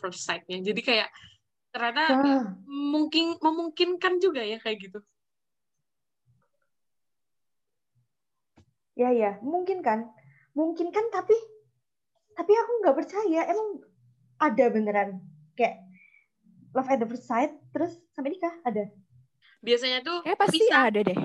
[0.00, 0.60] first sight-nya.
[0.60, 1.08] Jadi kayak
[1.72, 2.44] ternyata Ah.
[2.68, 5.00] mungkin memungkinkan juga ya kayak gitu.
[8.94, 10.06] Ya ya, mungkin kan,
[10.54, 11.34] mungkin kan tapi
[12.38, 13.40] tapi aku nggak percaya.
[13.50, 13.82] Emang
[14.38, 15.18] ada beneran.
[15.58, 15.82] Kayak
[16.74, 18.86] love at the first sight terus sampai nikah ada?
[19.64, 21.18] biasanya tuh Eh pasti kepisah ada deh.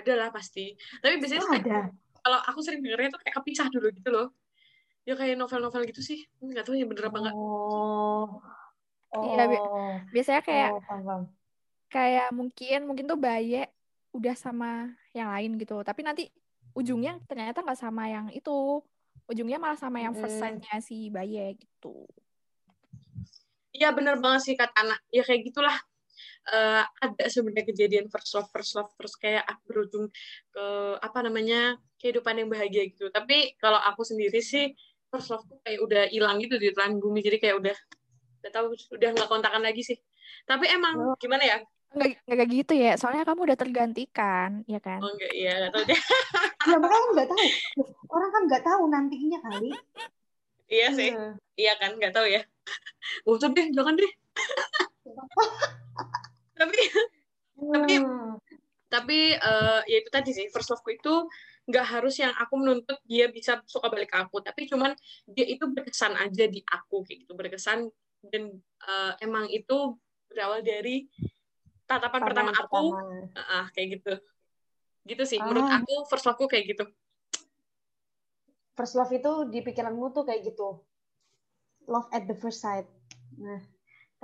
[0.00, 1.78] Ada lah pasti tapi biasanya Oh, ada.
[2.20, 4.28] kalau aku sering dengernya tuh kayak kepisah dulu gitu loh
[5.04, 8.40] ya kayak novel-novel gitu sih nggak tahu ya bener apa enggak Oh.
[9.14, 9.22] Oh.
[9.30, 9.62] Iya, bi-
[10.10, 11.22] Biasanya kayak oh, paham, paham.
[11.86, 13.70] kayak mungkin mungkin tuh Baye
[14.10, 15.78] udah sama yang lain gitu.
[15.86, 16.26] Tapi nanti
[16.74, 18.82] ujungnya ternyata nggak sama yang itu.
[19.30, 22.10] Ujungnya malah sama yang first sight-nya si Baye gitu.
[23.70, 25.78] Iya bener banget sih kata anak ya kayak gitulah
[26.44, 30.12] Eh, ada sebenarnya kejadian first love first love terus kayak ah, berujung
[30.52, 30.64] ke
[31.00, 34.76] apa namanya kehidupan yang bahagia gitu tapi kalau aku sendiri sih
[35.08, 37.76] first love tuh kayak udah hilang gitu di telan bumi jadi kayak udah
[38.44, 39.98] udah tahu udah nggak kontakan lagi sih
[40.44, 41.16] tapi emang Oh.
[41.16, 41.58] gimana ya
[41.94, 42.92] Nggak, nggak kayak gitu ya.
[42.98, 44.98] Soalnya kamu udah tergantikan, ya kan?
[44.98, 45.94] oh enggak iya nggak tahu deh
[46.74, 47.46] Ya makanya nggak tahu.
[48.10, 49.70] Orang kan nggak tahu nantinya kali.
[50.66, 51.38] iya sih Iya.
[51.54, 52.42] iya kan nggak tahu ya
[53.30, 54.10] tuh deh jangan deh
[56.54, 56.78] tapi
[57.54, 57.98] Tapi-
[58.86, 61.14] tapi eh, ya itu tadi sih first love-ku itu
[61.66, 64.92] nggak harus yang aku menuntut dia bisa suka balik ke aku tapi cuman
[65.26, 67.88] dia itu berkesan aja di aku kayak gitu berkesan
[68.22, 68.42] dan
[68.84, 69.96] eh, emang itu
[70.28, 71.08] berawal dari
[71.84, 73.50] tatapan pertama Pandangan aku pertama.
[73.50, 74.12] ah, kayak gitu
[75.04, 75.80] gitu sih menurut Ah.
[75.80, 76.84] aku first love-ku kayak gitu
[78.74, 80.82] First love itu di pikiranmu tuh kayak gitu.
[81.86, 82.90] Love at the first sight.
[83.38, 83.62] Nah,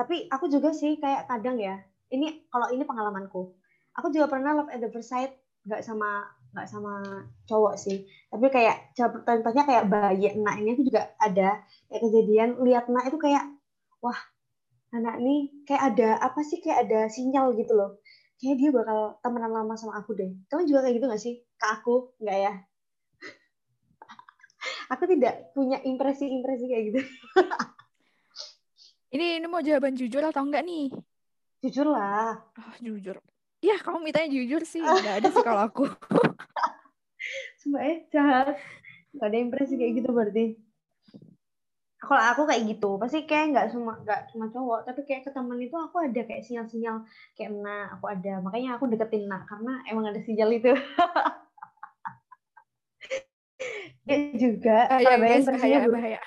[0.01, 1.77] tapi aku juga sih kayak kadang ya.
[2.09, 3.53] Ini kalau ini pengalamanku.
[4.01, 5.37] Aku juga pernah love at the first sight
[5.69, 6.25] nggak sama
[6.57, 7.05] nggak sama
[7.45, 8.09] cowok sih.
[8.33, 11.61] Tapi kayak contohnya kayak bayi enak ini aku juga ada
[11.93, 13.45] kayak kejadian lihat nak itu kayak
[14.01, 14.17] wah
[14.97, 18.01] anak nih kayak ada apa sih kayak ada sinyal gitu loh.
[18.41, 20.33] Kayak dia bakal temenan lama sama aku deh.
[20.49, 21.35] Kamu juga kayak gitu nggak sih?
[21.61, 22.53] Ke aku nggak ya?
[24.97, 27.01] aku tidak punya impresi-impresi kayak gitu.
[29.11, 30.87] Ini ini mau jawaban jujur atau enggak nih?
[31.66, 32.38] Jujur lah.
[32.55, 33.18] Oh, jujur.
[33.59, 34.81] Ya, kamu mintanya jujur sih.
[34.87, 35.85] Enggak ada sih kalau aku.
[37.61, 38.55] Sumpah eh, jahat.
[39.11, 40.57] Gak ada impresi kayak gitu berarti.
[42.01, 45.61] Kalau aku kayak gitu, pasti kayak nggak cuma nggak cuma cowok, tapi kayak ke temen
[45.61, 47.05] itu aku ada kayak sinyal-sinyal
[47.37, 50.73] kayak nah aku ada, makanya aku deketin nak karena emang ada sinyal itu.
[54.09, 56.20] Dia juga Bahaya, guys, impresinya bahaya, bahaya.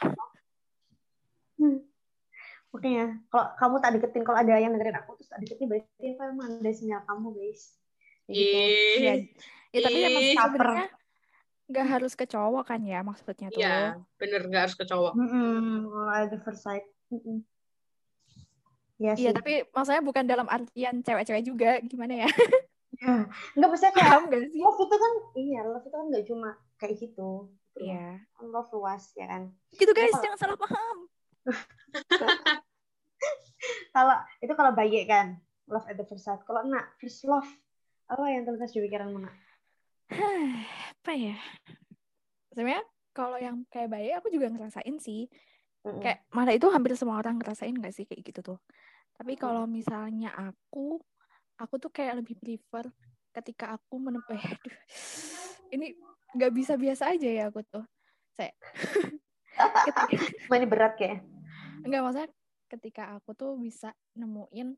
[2.74, 6.24] Makanya kalau kamu tak deketin, kalau ada yang deketin aku terus tak deketin berarti apa
[6.26, 7.62] emang ada sinyal kamu guys.
[8.26, 8.42] Gitu.
[8.98, 9.14] Iya.
[9.74, 10.88] Ya, tapi emang sebenarnya
[11.64, 13.62] nggak harus ke cowok kan ya maksudnya tuh.
[13.62, 15.14] Iya, bener nggak harus ke cowok.
[15.16, 16.86] Mm-mm, kalau ada first sight.
[17.14, 17.46] Mm-mm.
[18.98, 19.36] Iya Iya, sih.
[19.38, 21.78] tapi maksudnya bukan dalam artian cewek-cewek juga.
[21.82, 22.30] Gimana ya?
[22.98, 23.26] Ya.
[23.58, 24.62] Nggak bisa kayak Paham gak sih?
[24.62, 27.30] love itu kan iya love itu kan nggak cuma kayak gitu.
[27.78, 28.22] Iya.
[28.40, 29.50] Love luas ya kan.
[29.74, 30.98] Gitu guys, kalau- jangan salah paham.
[33.96, 36.42] Kalau itu kalau bayi kan love at the first sight.
[36.44, 37.48] Kalau nak first love
[38.12, 39.36] apa yang terlintas di pikiranmu nak?
[41.04, 41.36] Apa ya?
[42.52, 45.28] Sebenarnya kalau yang kayak bayi aku juga ngerasain sih.
[45.84, 46.00] Mm-mm.
[46.00, 48.60] Kayak malah itu hampir semua orang ngerasain gak sih kayak gitu tuh.
[49.14, 50.98] Tapi kalau misalnya aku,
[51.60, 52.88] aku tuh kayak lebih prefer
[53.34, 54.78] ketika aku menem eh, aduh.
[55.74, 55.98] ini
[56.38, 57.86] nggak bisa biasa aja ya aku tuh.
[58.38, 58.54] Saya
[60.50, 61.22] ini berat kayak.
[61.84, 62.30] enggak maksudnya
[62.72, 64.74] ketika aku tuh bisa nemuin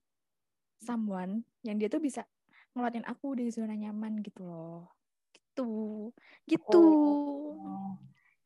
[0.82, 2.28] someone yang dia tuh bisa
[2.76, 4.92] ngeluarin aku dari zona nyaman gitu loh.
[5.32, 6.12] Gitu.
[6.44, 6.84] Gitu.
[6.84, 7.96] Oh.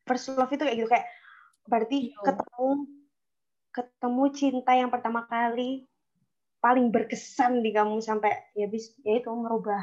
[0.06, 1.06] First love itu kayak gitu kayak
[1.66, 2.22] berarti Iya.
[2.24, 2.68] ketemu
[3.70, 5.86] ketemu cinta yang pertama kali
[6.58, 9.80] paling berkesan di kamu sampai ya bis ya itu merubah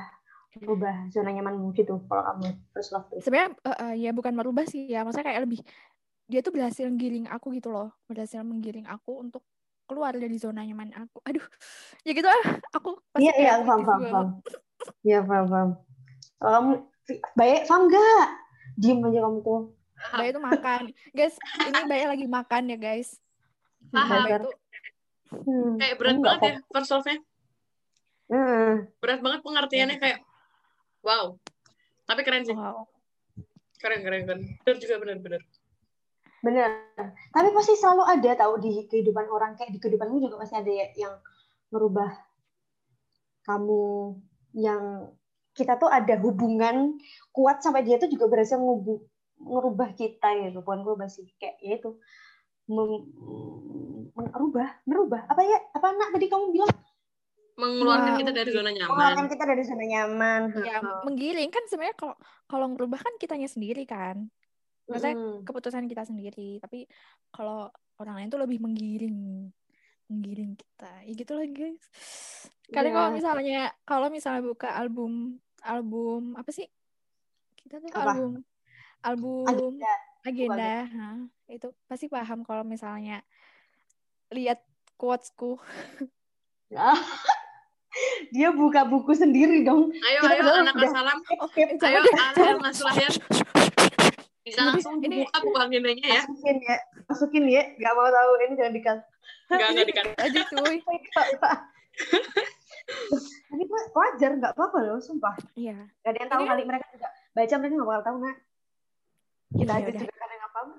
[0.59, 4.85] merubah zona nyamanmu gitu kalau kamu first love sebenarnya eh, eh, ya bukan merubah sih
[4.91, 5.61] ya maksudnya kayak lebih
[6.27, 9.43] dia tuh berhasil menggiring aku gitu loh berhasil menggiring aku untuk
[9.87, 11.43] keluar dari zona nyaman aku aduh
[12.03, 12.43] ya gitu ah
[12.75, 14.11] aku pasti Iya iya paham paham banget.
[14.11, 14.27] paham.
[15.01, 15.69] Iya paham paham.
[16.37, 16.73] Kalau kamu
[17.33, 18.27] baik paham gak?
[18.75, 19.61] Diem aja kamu tuh.
[19.97, 23.09] Mbak itu makan guys ini Mbak lagi makan ya guys
[23.89, 24.23] Paham.
[24.27, 24.51] Itu
[25.27, 25.75] Hmm.
[25.75, 27.19] Kayak berat banget ya first love-nya.
[28.31, 28.71] Heeh.
[29.03, 30.19] Berat banget pengertiannya kayak
[31.03, 31.35] wow.
[32.03, 32.55] Tapi keren sih.
[32.55, 32.87] wow
[33.75, 34.41] Keren keren keren.
[34.63, 35.41] Bener juga bener bener.
[36.41, 36.69] Bener.
[37.33, 40.93] Tapi pasti selalu ada tahu di kehidupan orang kayak di kehidupanmu juga pasti ada ya-
[40.95, 41.13] yang
[41.69, 42.09] merubah
[43.43, 44.15] kamu
[44.55, 45.11] yang
[45.55, 46.99] kita tuh ada hubungan
[47.31, 48.59] kuat sampai dia tuh juga berhasil
[49.37, 51.95] ngerubah kita gitu bukan gue sih kayak ya itu
[54.17, 56.71] merubah merubah apa ya apa nak tadi kamu bilang
[57.57, 58.19] Mengeluarkan Wow.
[58.21, 58.89] kita dari zona nyaman.
[58.93, 63.81] mengeluarkan kita dari zona nyaman ya menggiring kan sebenarnya kalau kalau ngerubah kan kitanya sendiri
[63.89, 64.29] kan
[64.87, 65.43] maksudnya Mm-mm.
[65.43, 66.87] keputusan kita sendiri tapi
[67.29, 67.67] kalau
[67.99, 69.51] orang lain tuh lebih menggiring
[70.07, 71.83] menggiring kita ya gitu lah guys
[72.71, 72.97] kalian Iya.
[72.97, 75.11] kalau misalnya kalau misalnya buka album
[75.63, 76.67] album apa sih
[77.59, 78.15] kita tuh Apa?
[78.15, 78.31] album
[79.03, 79.93] album Agenda.
[80.23, 83.23] agenda hah, itu pasti paham kalau misalnya
[84.31, 84.59] lihat
[84.95, 85.59] quotesku
[88.35, 91.17] dia buka buku sendiri dong Ayo Kita ayo anak salam.
[91.39, 92.59] oh, eh, Ayo jangan.
[92.59, 93.11] Masulahyan.
[94.47, 96.21] Bisa langsung ini- dibuka buku agendanya ya.
[96.21, 98.97] masukin ya masukin ya nggak mau tahu ini jangan dikat
[99.47, 100.05] Enggak enggak dikan.
[100.17, 100.75] aja cuy
[103.47, 107.07] tapi wa- wajar nggak apa-apa loh sumpah iya gak ada yang tahu kali mereka juga
[107.31, 108.35] baca mereka nggak bakal tahu nak
[109.49, 110.69] kita Iya, aja juga kadang nggak paham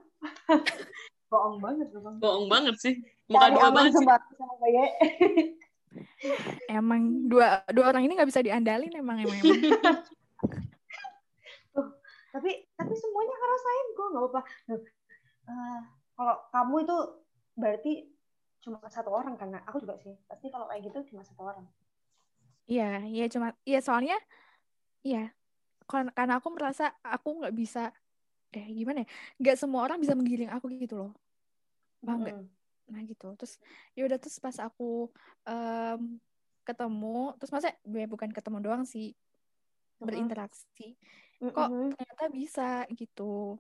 [1.31, 2.95] bohong banget loh bang Bohong banget sih.
[3.27, 3.97] Muka dua banget sih.
[3.99, 4.85] sumpah sama Baye
[6.69, 9.61] emang dua dua orang ini nggak bisa diandalin emang emang, emang.
[12.39, 14.41] Tapi tapi semuanya ngerasain kok nggak apa-apa.
[15.49, 15.81] Eh,
[16.15, 16.97] kalau kamu itu
[17.59, 17.93] berarti
[18.63, 20.15] cuma satu orang karena aku juga sih.
[20.31, 21.67] Pasti kalau kayak gitu cuma satu orang.
[22.71, 24.15] Iya, iya cuma iya soalnya
[25.03, 25.35] iya
[25.89, 27.91] Kan- karena aku merasa aku nggak bisa
[28.55, 29.09] eh gimana ya?
[29.41, 31.13] Nggak semua orang bisa menggiring aku gitu loh.
[32.07, 32.37] Paham nggak?
[32.39, 32.93] Mm-mm.
[32.93, 33.29] nah gitu.
[33.41, 33.59] Terus
[33.99, 35.11] ya udah terus pas aku
[35.49, 36.21] em,
[36.63, 39.17] ketemu terus masa ya bukan ketemu doang sih
[39.99, 40.95] berinteraksi
[41.39, 41.95] kok Mm-mm.
[41.95, 43.55] ternyata bisa gitu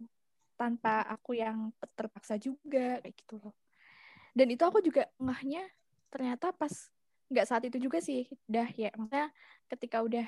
[0.59, 3.55] tanpa aku yang terpaksa juga kayak gitu loh.
[4.35, 5.62] Dan itu aku juga ngahnya
[6.11, 6.71] ternyata pas
[7.31, 8.91] nggak saat itu juga sih dah ya.
[8.99, 9.31] Maksudnya
[9.71, 10.27] ketika udah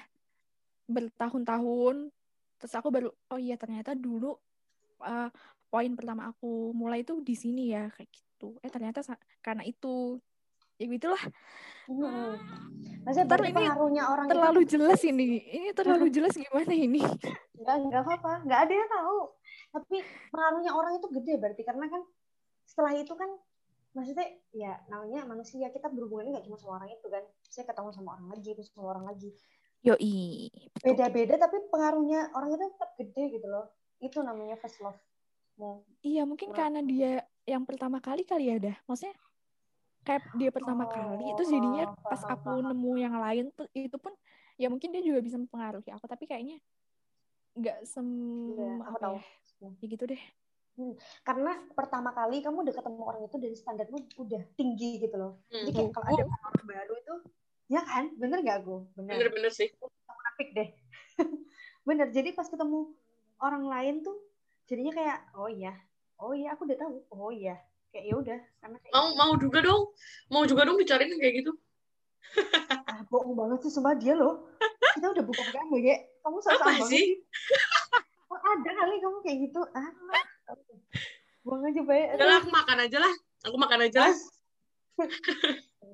[0.87, 2.11] bertahun-tahun
[2.61, 4.37] terus aku baru oh iya ternyata dulu
[5.03, 5.31] uh,
[5.71, 8.59] poin pertama aku mulai itu di sini ya kayak gitu.
[8.63, 9.03] Eh ternyata
[9.43, 10.19] karena itu
[10.81, 11.23] ya gitulah.
[13.05, 17.01] Maksudnya Ntar berarti ini pengaruhnya orang itu terlalu jelas ini ini terlalu jelas gimana ini
[17.61, 18.33] Enggak, enggak apa-apa.
[18.49, 19.19] Enggak ada yang tahu.
[19.77, 19.97] Tapi
[20.33, 22.03] pengaruhnya orang itu gede berarti karena kan
[22.65, 23.29] setelah itu kan
[23.91, 27.25] maksudnya ya namanya manusia kita berhubungan nggak cuma sama orang itu kan.
[27.53, 29.31] Saya ketemu sama orang lagi, terus sama orang lagi.
[29.81, 30.49] yoi
[30.81, 33.69] Beda-beda tapi pengaruhnya orang itu tetap gede gitu loh.
[34.01, 34.97] Itu namanya first love.
[35.61, 38.77] Mau Iya mungkin karena dia yang pertama kali kali ya dah.
[38.89, 39.13] Maksudnya
[40.01, 44.13] kayak dia pertama kali terus jadinya Oh, pas aku nemu yang lain tuh itu pun
[44.57, 46.57] ya mungkin dia juga bisa mempengaruhi aku tapi kayaknya
[47.57, 48.07] nggak sem
[48.57, 49.17] Iya, aku apa tahu.
[49.61, 50.23] ya ya gitu deh
[51.21, 55.37] Karena pertama kali kamu udah ketemu orang itu dan standarmu udah tinggi gitu loh.
[55.53, 55.69] Hmm.
[55.69, 57.15] Jadi kayak kalau ada orang baru itu,
[57.69, 58.05] ya kan?
[58.17, 58.89] Bener gak aku?
[58.97, 59.13] Bener.
[59.21, 59.69] Bener-bener sih.
[60.09, 60.69] munafik deh.
[61.89, 62.09] Bener.
[62.09, 62.97] Jadi pas ketemu
[63.45, 64.17] orang lain tuh
[64.65, 65.77] jadinya kayak oh iya,
[66.17, 66.95] oh iya aku udah tahu.
[67.13, 67.61] Oh iya.
[67.93, 69.90] Kayak ya udah karena kayak Mau mau juga dong.
[70.31, 71.53] Mau juga dong bicarain kayak gitu.
[72.87, 74.47] ah, bohong banget sih sama dia loh.
[74.95, 77.19] Kita udah buka bukaan ya, Kamu Apa sama sih?
[78.31, 79.61] Oh, ada kali kamu kayak gitu.
[79.75, 79.91] Ah,
[81.43, 82.07] buang aja baik.
[82.15, 83.15] Udah lah, aku makan aja lah.
[83.51, 84.15] Aku makan aja lah.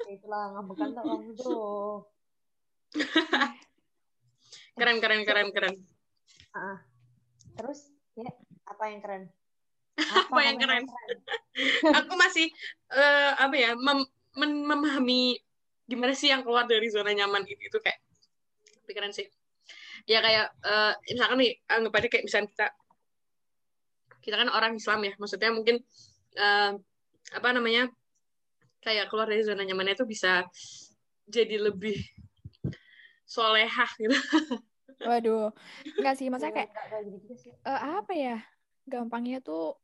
[0.04, 2.04] Itulah ngambekan tak kamu tuh.
[4.76, 5.74] Keren, keren, keren, keren.
[6.52, 6.84] Ah,
[7.56, 8.28] terus ya
[8.68, 9.24] apa yang keren?
[10.28, 10.84] Apa yang kamu keren?
[12.04, 12.52] Aku masih
[12.92, 15.40] eh, apa ya mem- memahami
[15.86, 17.98] gimana sih yang keluar dari zona nyaman itu, itu kayak
[18.84, 19.26] pikiran sih.
[20.04, 22.66] Ya kayak eh, misalkan nih anggap aja kayak misalnya kita
[24.22, 25.76] kita kan orang Islam ya, maksudnya mungkin
[26.36, 26.70] eh,
[27.34, 27.90] apa namanya
[28.84, 30.46] kayak keluar dari zona nyamannya itu bisa
[31.26, 31.98] jadi lebih
[33.26, 34.14] solehah gitu.
[35.08, 35.52] waduh
[36.00, 38.36] nggak sih maksudnya kayak Nggak kayak gitu eh, apa ya
[38.86, 39.76] gampangnya tuh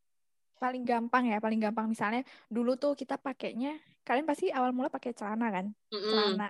[0.63, 3.75] paling gampang ya paling gampang misalnya dulu tuh kita pakainya
[4.07, 6.07] kalian pasti awal mula pakai celana kan Mm-mm.
[6.07, 6.49] celana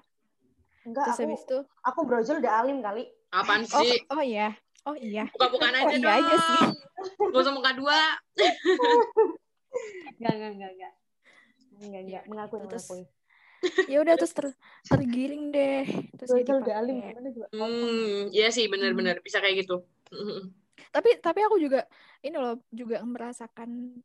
[0.82, 3.06] Enggak, terus aku habis itu aku brojol udah alim kali.
[3.30, 4.02] Apaan oh sih?
[4.10, 4.50] oh iya
[4.82, 6.18] oh iya Buka-bukaan Oh, aja iya dong.
[6.26, 6.58] aja sih.
[7.30, 8.00] Gak usah muka dua.
[10.18, 10.92] Enggak, enggak, enggak, enggak.
[11.82, 12.24] Enggak, enggak.
[12.26, 13.02] Mengakui, Terus mengakui.
[13.86, 14.58] ya udah terus ter-
[14.90, 15.86] tergiring deh
[16.18, 17.46] terus jadi Brojol udah alim gimana juga.
[17.54, 19.86] Hmm, iya sih benar-benar bisa kayak gitu.
[20.90, 21.86] Tapi tapi aku juga
[22.22, 23.98] ini loh juga merasakan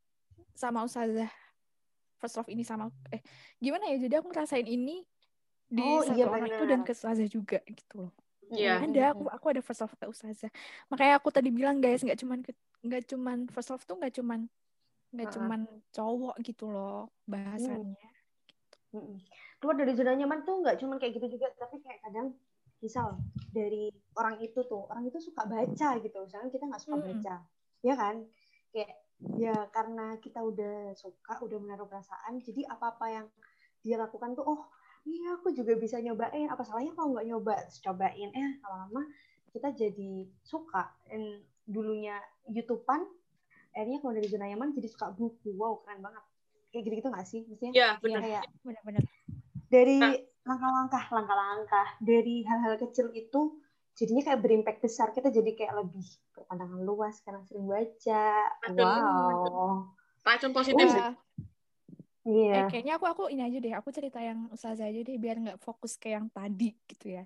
[0.57, 1.29] sama ustazah
[2.17, 3.21] first love ini sama eh
[3.61, 5.05] gimana ya jadi aku ngerasain ini
[5.67, 6.69] di Oh, satu iya orang itu benar.
[6.71, 8.13] dan ke ustazah juga gitu loh
[8.47, 8.79] Iya.
[8.79, 8.95] Mm-mm.
[8.95, 10.47] ada aku aku ada first love ke ustazah
[10.87, 12.39] makanya aku tadi bilang guys nggak cuman
[12.79, 14.47] nggak cuman first love tuh nggak cuman
[15.11, 15.35] nggak Ha-ha.
[15.35, 15.59] cuman
[15.91, 18.07] cowok gitu loh bahasannya
[18.95, 19.19] Mm-mm.
[19.59, 22.31] Keluar dari zona nyaman tuh nggak cuma kayak gitu juga, tapi kayak kadang
[22.79, 23.19] misal
[23.51, 26.17] dari orang itu tuh, orang itu suka baca gitu.
[26.23, 27.05] Misalnya kita nggak suka Mm-mm.
[27.19, 27.35] baca,
[27.87, 28.15] ya kan?
[28.75, 28.91] Kayak
[29.39, 33.25] ya karena kita udah suka, udah menaruh perasaan, jadi apa-apa yang
[33.81, 34.61] dia lakukan tuh, oh
[35.07, 36.51] iya aku juga bisa nyobain.
[36.51, 38.29] Apa salahnya kalau nggak nyoba, Terus cobain.
[38.35, 39.07] Eh lama-lama
[39.55, 40.91] kita jadi suka.
[41.07, 43.01] Dan dulunya YouTubean,
[43.71, 45.55] akhirnya kalau dari zona nyaman jadi suka buku.
[45.55, 46.23] Wow keren banget.
[46.75, 47.41] Kayak gitu-gitu nggak sih?
[47.47, 48.21] Maksudnya Iya, Iya, benar.
[48.21, 49.03] kayak benar-benar
[49.67, 50.15] dari Nah.
[50.47, 53.59] langkah-langkah langkah-langkah dari hal-hal kecil itu
[53.97, 56.05] jadinya kayak berimpact besar kita jadi kayak lebih
[56.37, 58.25] berpandangan luas karena sering baca
[58.69, 58.85] Betul.
[58.85, 59.89] wow
[60.21, 61.01] Racun positif sih.
[61.01, 61.13] Wah,
[62.27, 65.35] iya eh, kayaknya aku aku ini aja deh aku cerita yang ustazah aja deh biar
[65.41, 67.25] nggak fokus ke yang tadi gitu ya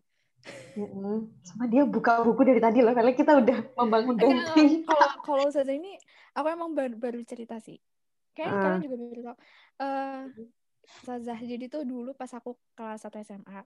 [0.72, 1.28] Mm-mm.
[1.44, 5.76] sama dia buka buku dari tadi loh karena kita udah membangun benteng kalau kalau ustazah
[5.76, 6.00] ini
[6.32, 7.78] aku emang baru, baru cerita sih
[8.32, 8.64] kayaknya Ah.
[8.64, 9.38] kalian juga baru tahu
[9.84, 10.22] eh
[11.02, 13.60] ustazah jadi tuh dulu pas aku kelas 1 SMA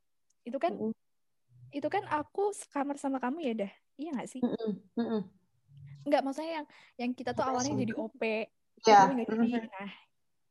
[0.44, 1.05] itu kan Mm-mm.
[1.72, 4.72] Itu kan aku sekamar sama kamu ya dah iya nggak sih Mm-mm.
[5.00, 5.22] Mm-mm.
[6.06, 6.68] nggak maksudnya yang
[7.00, 8.22] yang kita tuh awalnya jadi OP
[8.86, 9.66] ya tapi nggak jadi Mm-mm.
[9.72, 9.92] nah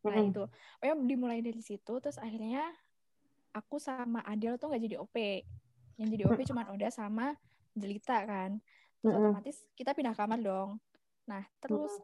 [0.05, 0.31] nah Mm-mm.
[0.33, 0.43] itu
[0.81, 2.69] pokoknya dimulai dari situ terus akhirnya
[3.55, 5.17] aku sama Adel tuh nggak jadi OP
[6.01, 7.39] yang jadi OP cuma Oda sama
[7.75, 8.59] Jelita kan
[9.01, 9.31] terus Mm-mm.
[9.31, 10.83] otomatis kita pindah kamar dong
[11.25, 11.95] nah terus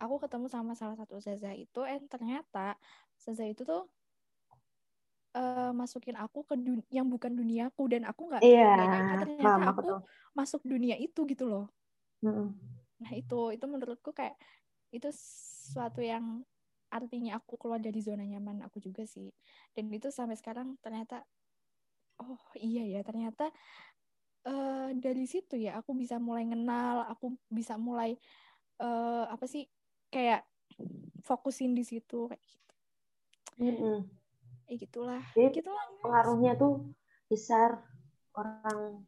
[0.00, 2.78] aku ketemu sama salah satu ustazah itu eh ternyata
[3.20, 3.84] ustazah itu tuh
[5.38, 9.80] eh, masukin aku ke dun- yang bukan duniaku dan aku nggak nyangka ternyata paham aku
[9.90, 9.98] tuh
[10.38, 11.66] masuk dunia itu gitu loh
[12.24, 12.54] Mm-mm.
[13.00, 14.36] Nah itu itu menurutku kayak
[14.92, 16.44] itu sesuatu yang
[16.90, 19.30] artinya aku keluar dari zona nyaman aku juga sih
[19.78, 21.22] dan itu sampai sekarang ternyata
[22.20, 23.48] oh iya ya ternyata
[24.48, 28.16] uh, dari situ ya aku bisa mulai kenal aku bisa mulai
[28.82, 29.64] uh, apa sih
[30.10, 30.44] kayak
[31.26, 32.74] fokusin di situ kayak gitu
[33.58, 34.19] mm -hmm.
[34.70, 35.18] Eh gitulah.
[35.34, 36.94] Jadi, gitulah pengaruhnya tuh
[37.26, 37.82] besar.
[38.30, 39.02] Orang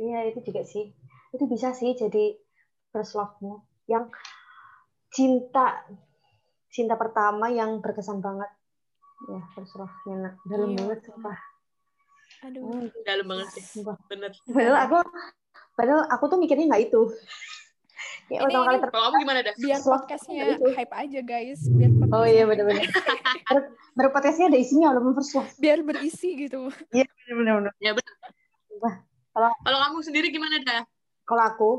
[0.00, 0.96] iya itu juga sih.
[1.36, 2.40] Itu bisa sih jadi
[2.88, 3.60] first love-mu.
[3.84, 4.16] Yang
[5.12, 5.84] cinta
[6.72, 8.48] cinta pertama yang berkesan banget.
[9.28, 10.78] Ya first love-nya dalam iya.
[10.80, 11.38] banget sumpah.
[12.48, 12.64] Aduh.
[12.64, 13.84] Oh, dalam banget sih.
[14.08, 14.32] Bener.
[14.48, 14.96] Padahal aku
[15.76, 17.12] padahal aku tuh mikirnya nggak itu
[18.30, 19.54] Ya, ini, kali kalau kamu gimana dah?
[19.60, 21.60] Biar podcastnya hype aja guys.
[21.68, 22.86] Biar oh iya benar-benar.
[23.98, 25.52] Baru podcastnya ada isinya walaupun first love.
[25.60, 26.72] Biar berisi gitu.
[26.96, 27.04] Iya
[27.36, 27.74] benar-benar.
[27.82, 28.14] Ya benar.
[29.32, 30.82] Kalau kalau kamu sendiri gimana dah?
[31.28, 31.70] Kalau aku,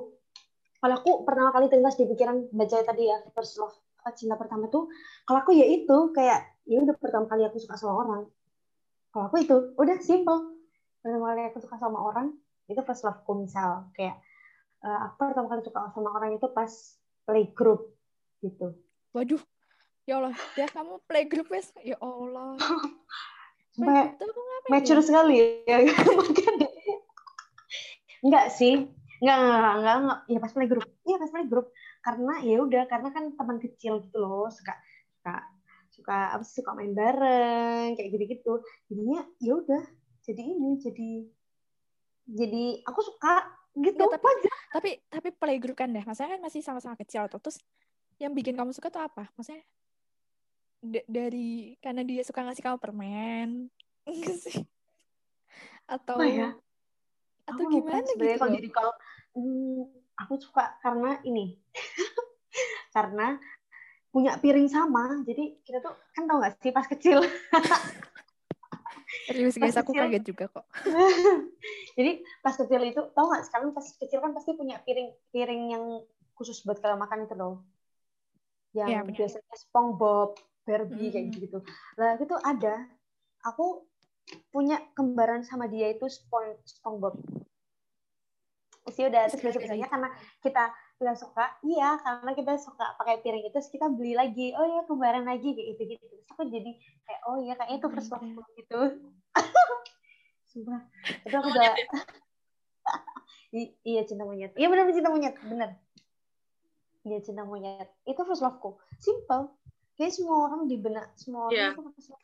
[0.78, 3.74] kalau aku pertama kali terlintas di pikiran baca tadi ya first love
[4.20, 4.92] cinta pertama tuh,
[5.24, 8.28] kalau aku ya itu kayak ya udah pertama kali aku suka sama orang.
[9.16, 10.60] Kalau aku itu udah simple.
[11.00, 12.36] Pertama kali aku suka sama orang
[12.68, 14.20] itu first love ku misal kayak
[14.84, 16.72] uh, aku pertama kali suka sama orang itu pas
[17.24, 17.96] playgroup
[18.44, 18.76] gitu.
[19.16, 19.42] Waduh,
[20.04, 22.60] ya Allah, ya kamu playgroup wes, ya Allah.
[23.74, 24.14] Sampai
[24.70, 25.06] mature ya?
[25.06, 25.78] sekali ya.
[28.24, 28.86] enggak sih,
[29.24, 31.68] enggak, enggak, enggak, enggak, ya pas playgroup, iya pas playgroup,
[32.04, 34.78] karena ya udah, karena kan teman kecil gitu loh, suka,
[35.20, 35.36] suka,
[35.92, 39.84] suka apa sih, suka main bareng, kayak gitu-gitu, jadinya ya udah,
[40.24, 41.12] jadi ini, jadi,
[42.32, 44.04] jadi aku suka gitu.
[44.06, 44.54] Nggak, tapi, aja.
[44.74, 46.04] tapi tapi playgroup kan deh.
[46.06, 47.42] Maksudnya kan masih sama-sama kecil tuh.
[47.42, 47.58] Terus
[48.22, 49.30] yang bikin kamu suka tuh apa?
[49.34, 49.66] Maksudnya
[51.08, 53.50] dari karena dia suka ngasih kamu permen?
[54.44, 54.62] Sih.
[55.90, 56.56] Atau oh, ya?
[57.44, 58.94] atau aku gimana gitu kalau jadi kalau
[59.36, 59.84] hmm,
[60.16, 61.58] aku suka karena ini.
[62.94, 63.34] Karena
[64.14, 65.26] punya piring sama.
[65.26, 67.26] Jadi kita tuh kan tau gak sih pas kecil
[69.24, 70.66] Serius guys, aku kecil, kaget juga kok.
[71.98, 72.12] Jadi
[72.44, 75.86] pas kecil itu, tau nggak sekarang pas kecil kan pasti punya piring piring yang
[76.36, 77.64] khusus buat kalau makan itu loh.
[78.74, 81.14] Yang ya, biasanya SpongeBob, Barbie hmm.
[81.14, 81.58] kayak gitu.
[82.00, 82.76] Nah itu ada.
[83.44, 83.88] Aku
[84.50, 87.20] punya kembaran sama dia itu Spong SpongeBob.
[88.84, 90.10] Terus udah terus besoknya karena
[90.44, 94.82] kita kita suka iya karena kita suka pakai piring itu kita beli lagi oh ya
[94.88, 96.72] kembaran lagi kayak gitu gitu terus aku jadi
[97.04, 98.24] kayak oh iya kayaknya itu first love
[98.56, 98.80] gitu.
[100.56, 100.82] Sumpah.
[101.28, 101.74] Itu aku udah
[103.84, 104.02] iya.
[104.08, 104.56] Cinta monyet.
[104.56, 105.70] Iya benar cinta monyet benar
[107.04, 107.92] iya cinta monyet.
[108.08, 109.52] Itu first loveku simple.
[110.00, 111.76] Kayak semua orang di benak semua orang yeah.
[111.76, 112.24] itu first love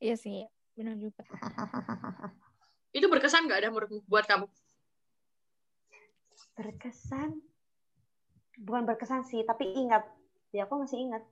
[0.00, 1.22] iya sih benar juga.
[2.94, 4.46] Itu berkesan gak ada menurutmu buat kamu?
[6.54, 7.42] Berkesan
[8.60, 10.06] bukan berkesan sih tapi ingat.
[10.54, 11.22] Ya aku masih ingat.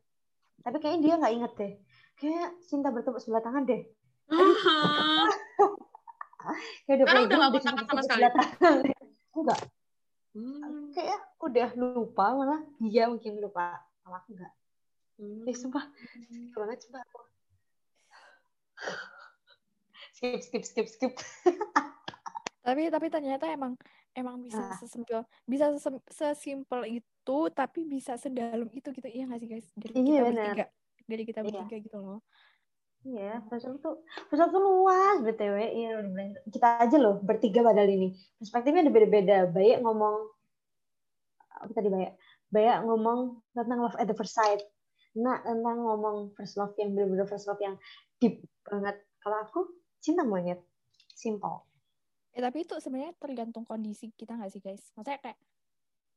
[0.63, 1.73] Tapi kayaknya dia nggak inget deh.
[2.19, 3.83] Kayak cinta bertepuk sebelah tangan deh.
[6.83, 8.23] Kayak udah Karena udah kontak sama sekali.
[9.39, 9.61] enggak.
[10.33, 10.89] Hmm.
[10.97, 12.61] kayak udah lupa malah.
[12.83, 13.79] Dia mungkin lupa.
[14.03, 14.53] Malah aku enggak
[15.23, 15.49] hmm.
[15.49, 15.85] eh sumpah.
[16.59, 17.21] Banget coba aku.
[20.19, 21.13] Skip skip skip skip.
[22.63, 23.75] Tapi tapi ternyata emang
[24.13, 24.77] emang bisa nah.
[24.77, 25.67] sesimpel bisa
[26.09, 30.45] sesimpel itu tapi bisa sedalam itu gitu iya gak sih guys dari iya, kita bener.
[30.45, 30.67] bertiga
[31.03, 31.47] dari kita iya.
[31.49, 32.21] bertiga gitu loh
[33.03, 35.59] Iya, Fasal tuh Fasal tuh luas btw.
[35.59, 36.07] Iya,
[36.55, 39.37] kita aja loh bertiga padahal ini perspektifnya ada beda-beda.
[39.51, 40.17] Banyak ngomong
[41.51, 42.15] apa tadi banyak
[42.55, 44.63] banyak ngomong tentang love at the first sight.
[45.19, 47.75] Nah, tentang ngomong first love yang benar-benar first love yang
[48.23, 48.39] deep
[48.71, 48.95] banget.
[49.19, 49.61] Kalau aku
[49.99, 50.63] cinta monyet,
[51.11, 51.67] simple.
[52.33, 54.81] Ya, tapi itu sebenarnya tergantung kondisi kita nggak sih guys?
[54.97, 55.39] Maksudnya kayak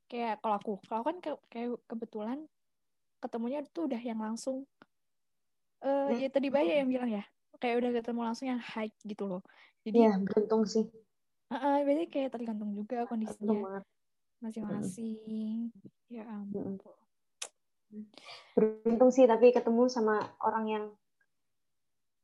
[0.05, 2.45] kayak kalau aku kalau kan ke, kayak kebetulan
[3.19, 4.69] ketemunya tuh udah yang langsung
[5.81, 7.25] uh, ya tadi Baya yang bilang ya
[7.57, 9.41] kayak udah ketemu langsung yang high gitu loh.
[9.83, 10.85] Jadi ya beruntung sih.
[11.49, 13.81] Uh, uh, berarti kayak tergantung juga kondisinya.
[14.39, 15.19] Masing-masing.
[15.25, 16.11] Hmm.
[16.11, 16.77] ya ampun.
[18.53, 20.85] Beruntung sih tapi ketemu sama orang yang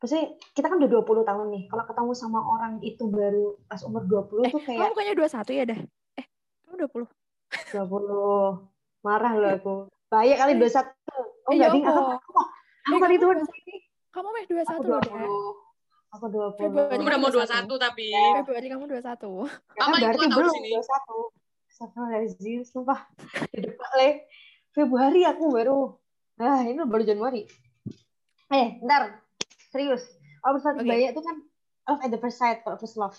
[0.01, 1.63] Maksudnya kita kan udah 20 tahun nih.
[1.69, 4.79] Kalau ketemu sama orang itu baru pas umur 20 eh, tuh kayak...
[4.81, 5.79] Kamu bukannya 21 ya dah?
[6.17, 6.25] Eh,
[6.65, 7.05] kamu 20?
[7.85, 9.05] 20.
[9.05, 9.73] Marah loh aku.
[10.09, 10.89] Banyak kali 21.
[11.45, 11.85] Oh enggak, ding.
[11.85, 12.31] Aku, aku,
[12.89, 13.25] aku kali itu
[14.11, 15.01] Kamu meh 21 loh,
[16.17, 16.59] Aku 20.
[16.59, 18.05] Februari aku udah mau 21 tapi.
[18.41, 18.97] Februari kamu 21.
[18.97, 20.69] Ya, kan berarti belum sini.
[20.75, 21.71] 21.
[21.71, 22.99] Astagfirullahaladzim, sumpah.
[23.53, 24.09] Depan le.
[24.73, 25.95] Februari aku baru.
[26.41, 27.45] Nah, ini baru Januari.
[28.51, 29.23] Eh, ntar.
[29.71, 30.03] Serius.
[30.43, 30.83] Oh, okay.
[30.83, 31.37] banyak itu kan
[31.87, 33.17] love at the first sight, kalau first love.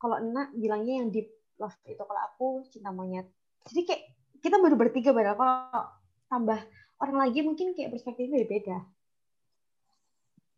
[0.00, 1.30] Kalau enak bilangnya yang deep
[1.60, 2.00] love itu.
[2.00, 3.28] Kalau aku cinta monyet
[3.70, 4.02] jadi kayak
[4.42, 5.86] kita baru bertiga baru kalau
[6.26, 6.58] tambah
[6.98, 8.78] orang lagi mungkin kayak perspektifnya beda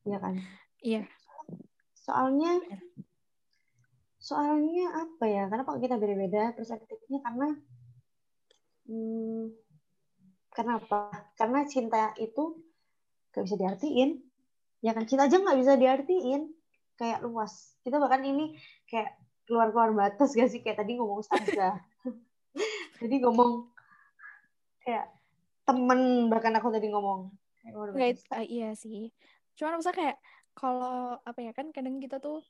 [0.04, 0.36] ya kan
[0.84, 1.08] Iya.
[1.96, 2.80] soalnya Benar.
[4.20, 7.48] soalnya apa ya karena kalau kita beda-beda perspektifnya karena
[8.88, 9.52] hmm,
[10.52, 12.60] kenapa karena cinta itu
[13.32, 14.20] gak bisa diartiin
[14.84, 16.52] ya kan cinta aja nggak bisa diartiin
[17.00, 19.16] kayak luas kita bahkan ini kayak
[19.48, 21.80] keluar-keluar batas gak sih kayak tadi ngomong ustazah
[23.00, 23.72] jadi ngomong
[24.84, 25.08] kayak
[25.64, 28.10] temen bahkan aku tadi ngomong kayak keluar Nggak,
[28.44, 29.08] eh, iya sih.
[29.56, 30.16] Cuman maksudnya kayak
[30.54, 32.44] kalau apa ya kan kadang kita tuh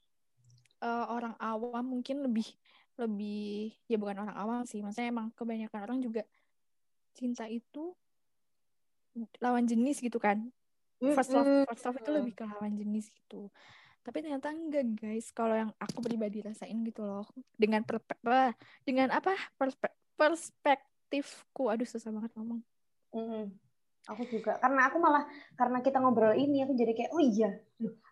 [0.82, 2.46] eh, orang awam mungkin lebih
[2.98, 4.82] lebih ya bukan orang awam sih.
[4.82, 6.26] Maksudnya emang kebanyakan orang juga
[7.14, 7.94] cinta itu
[9.38, 10.50] lawan jenis gitu kan.
[11.02, 13.50] First love, first love itu lebih ke lawan jenis gitu.
[14.04, 15.32] Tapi ternyata enggak guys.
[15.32, 17.24] Kalau yang aku pribadi rasain gitu loh.
[17.56, 18.52] Dengan perpe- apa?
[18.84, 19.32] Dengan apa?
[19.56, 21.72] Perspe- perspektifku.
[21.72, 22.60] Aduh susah banget ngomong.
[23.14, 23.52] Mm-mm.
[24.04, 25.24] Aku juga karena aku malah
[25.56, 27.56] karena kita ngobrol ini aku jadi kayak oh iya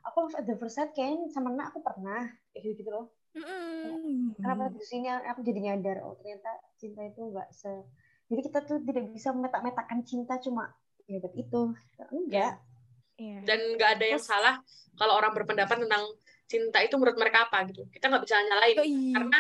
[0.08, 3.06] aku love at the first sight kayaknya sama Nak aku pernah kayak gitu, gitu loh
[3.36, 4.32] Mm-mm.
[4.40, 6.48] kenapa di sini aku jadi nyadar oh ternyata
[6.80, 7.68] cinta itu enggak se
[8.32, 10.72] jadi kita tuh tidak bisa metak-metakan cinta cuma
[11.04, 11.76] ya buat itu
[12.08, 12.56] enggak
[13.22, 13.38] Iya.
[13.46, 14.54] dan nggak ada yang Terus- salah
[14.94, 16.02] kalau orang berpendapat tentang
[16.44, 19.14] cinta itu menurut mereka apa gitu kita nggak bisa nyalain Yoi.
[19.14, 19.38] karena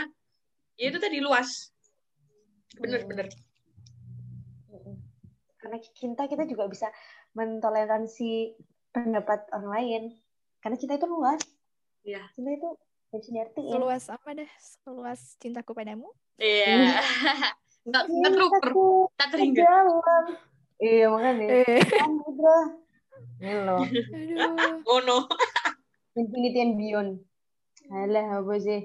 [0.74, 1.50] ya itu tadi luas
[2.74, 3.10] bener Hmm.
[3.10, 3.26] bener
[4.68, 4.96] Mm-mm.
[5.58, 6.88] karena cinta kita juga bisa
[7.32, 8.56] mentoleransi
[8.88, 10.02] pendapat orang lain
[10.58, 11.42] karena cinta itu luas
[12.02, 12.22] Iya.
[12.32, 12.68] cinta itu
[13.10, 14.50] bisa diartiin Seluas apa dah?
[14.58, 16.08] Seluas cintaku padamu?
[16.36, 16.96] iya
[17.82, 19.68] nggak nggak terukur tak terhingga
[20.78, 21.82] iya makanya Eh,
[23.40, 24.88] ini loh aduh.
[24.90, 25.18] oh no.
[26.12, 27.10] Infinity and Beyond.
[27.88, 28.84] Alah apa sih?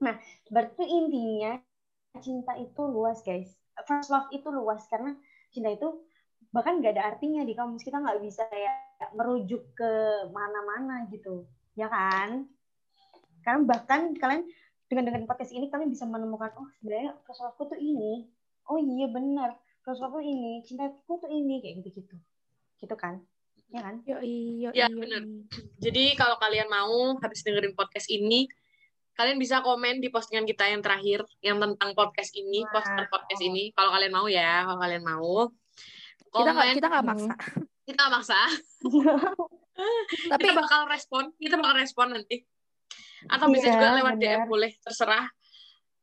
[0.00, 0.16] Nah
[0.48, 1.60] berarti intinya
[2.24, 3.52] cinta itu luas guys.
[3.84, 5.12] First love itu luas karena
[5.52, 6.00] cinta itu
[6.48, 9.90] bahkan nggak ada artinya di kamus kita nggak bisa kayak merujuk ke
[10.32, 11.44] mana-mana gitu.
[11.76, 12.48] Ya kan?
[13.44, 14.48] Karena bahkan kalian
[14.88, 18.24] dengan dengan podcast ini kalian bisa menemukan oh sebenarnya first love-ku tuh ini.
[18.64, 19.60] Oh iya benar.
[19.84, 22.16] First love-ku ini cintaku tuh ini kayak gitu
[22.86, 23.18] gitu kan
[23.66, 24.94] ya kan Yoi, yoi, Ya, yoi.
[24.96, 25.22] bener.
[25.82, 28.46] Jadi kalau kalian mau habis dengerin podcast ini,
[29.12, 32.70] kalian bisa komen di postingan kita yang terakhir yang tentang podcast ini, Wow.
[32.70, 33.74] poster podcast ini.
[33.74, 35.50] Kalau kalian mau ya, kalau kalian mau.
[36.30, 37.32] Kita nggak Komen, kita nggak maksa.
[37.82, 38.38] kita nggak maksa.
[40.30, 42.36] Tapi kita bakal respon, kita bakal respon nanti.
[43.26, 44.30] Atau bisa Iya, juga lewat benar.
[44.38, 45.26] DM boleh, terserah.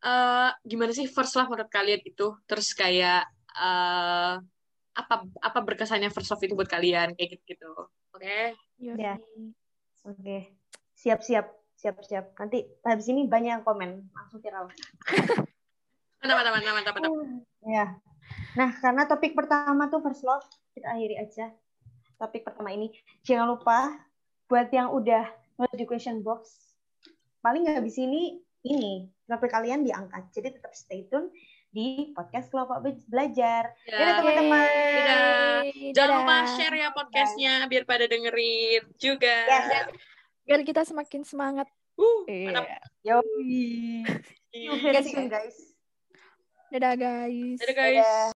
[0.04, 2.28] Eh gimana sih first love menurut kalian itu?
[2.44, 3.24] Terus kayak
[3.56, 4.36] eh
[4.94, 7.70] apa apa berkesannya first love itu buat kalian kayak gitu-gitu.
[8.14, 8.54] Oke.
[8.78, 8.98] yoi.
[8.98, 9.18] Ya.
[10.04, 10.52] Oke,
[11.00, 11.48] siap-siap,
[11.80, 12.36] siap-siap.
[12.36, 14.68] Nanti habis ini banyak yang komen, langsung viral.
[16.24, 17.14] Mantap, mantap, mantap, mantap, mantap.
[17.68, 17.86] Ya.
[18.56, 21.52] Nah, karena topik pertama tuh first love, kita akhiri aja
[22.16, 22.96] topik pertama ini.
[23.28, 23.92] Jangan lupa
[24.48, 25.28] buat yang udah
[25.60, 26.56] nulis di question box,
[27.44, 30.32] paling nggak habis ini ini kenapa kalian diangkat.
[30.32, 31.28] Jadi tetap stay tune
[31.74, 33.74] di podcast kelompok Be- belajar.
[33.84, 33.98] Ya.
[33.98, 34.70] Dadah, teman-teman.
[34.94, 35.60] Dadah.
[35.92, 39.36] Jangan lupa share ya podcastnya biar pada dengerin juga.
[39.50, 39.90] Yes.
[40.44, 41.68] biar kita semakin semangat.
[41.96, 42.46] Uh, Iya.
[42.52, 42.66] mantap.
[43.02, 44.04] Yoi.
[44.54, 45.58] See you very Guys, soon, guys.
[46.70, 47.58] Dadah guys.
[47.58, 47.98] Dadah guys.
[48.02, 48.30] Dadah.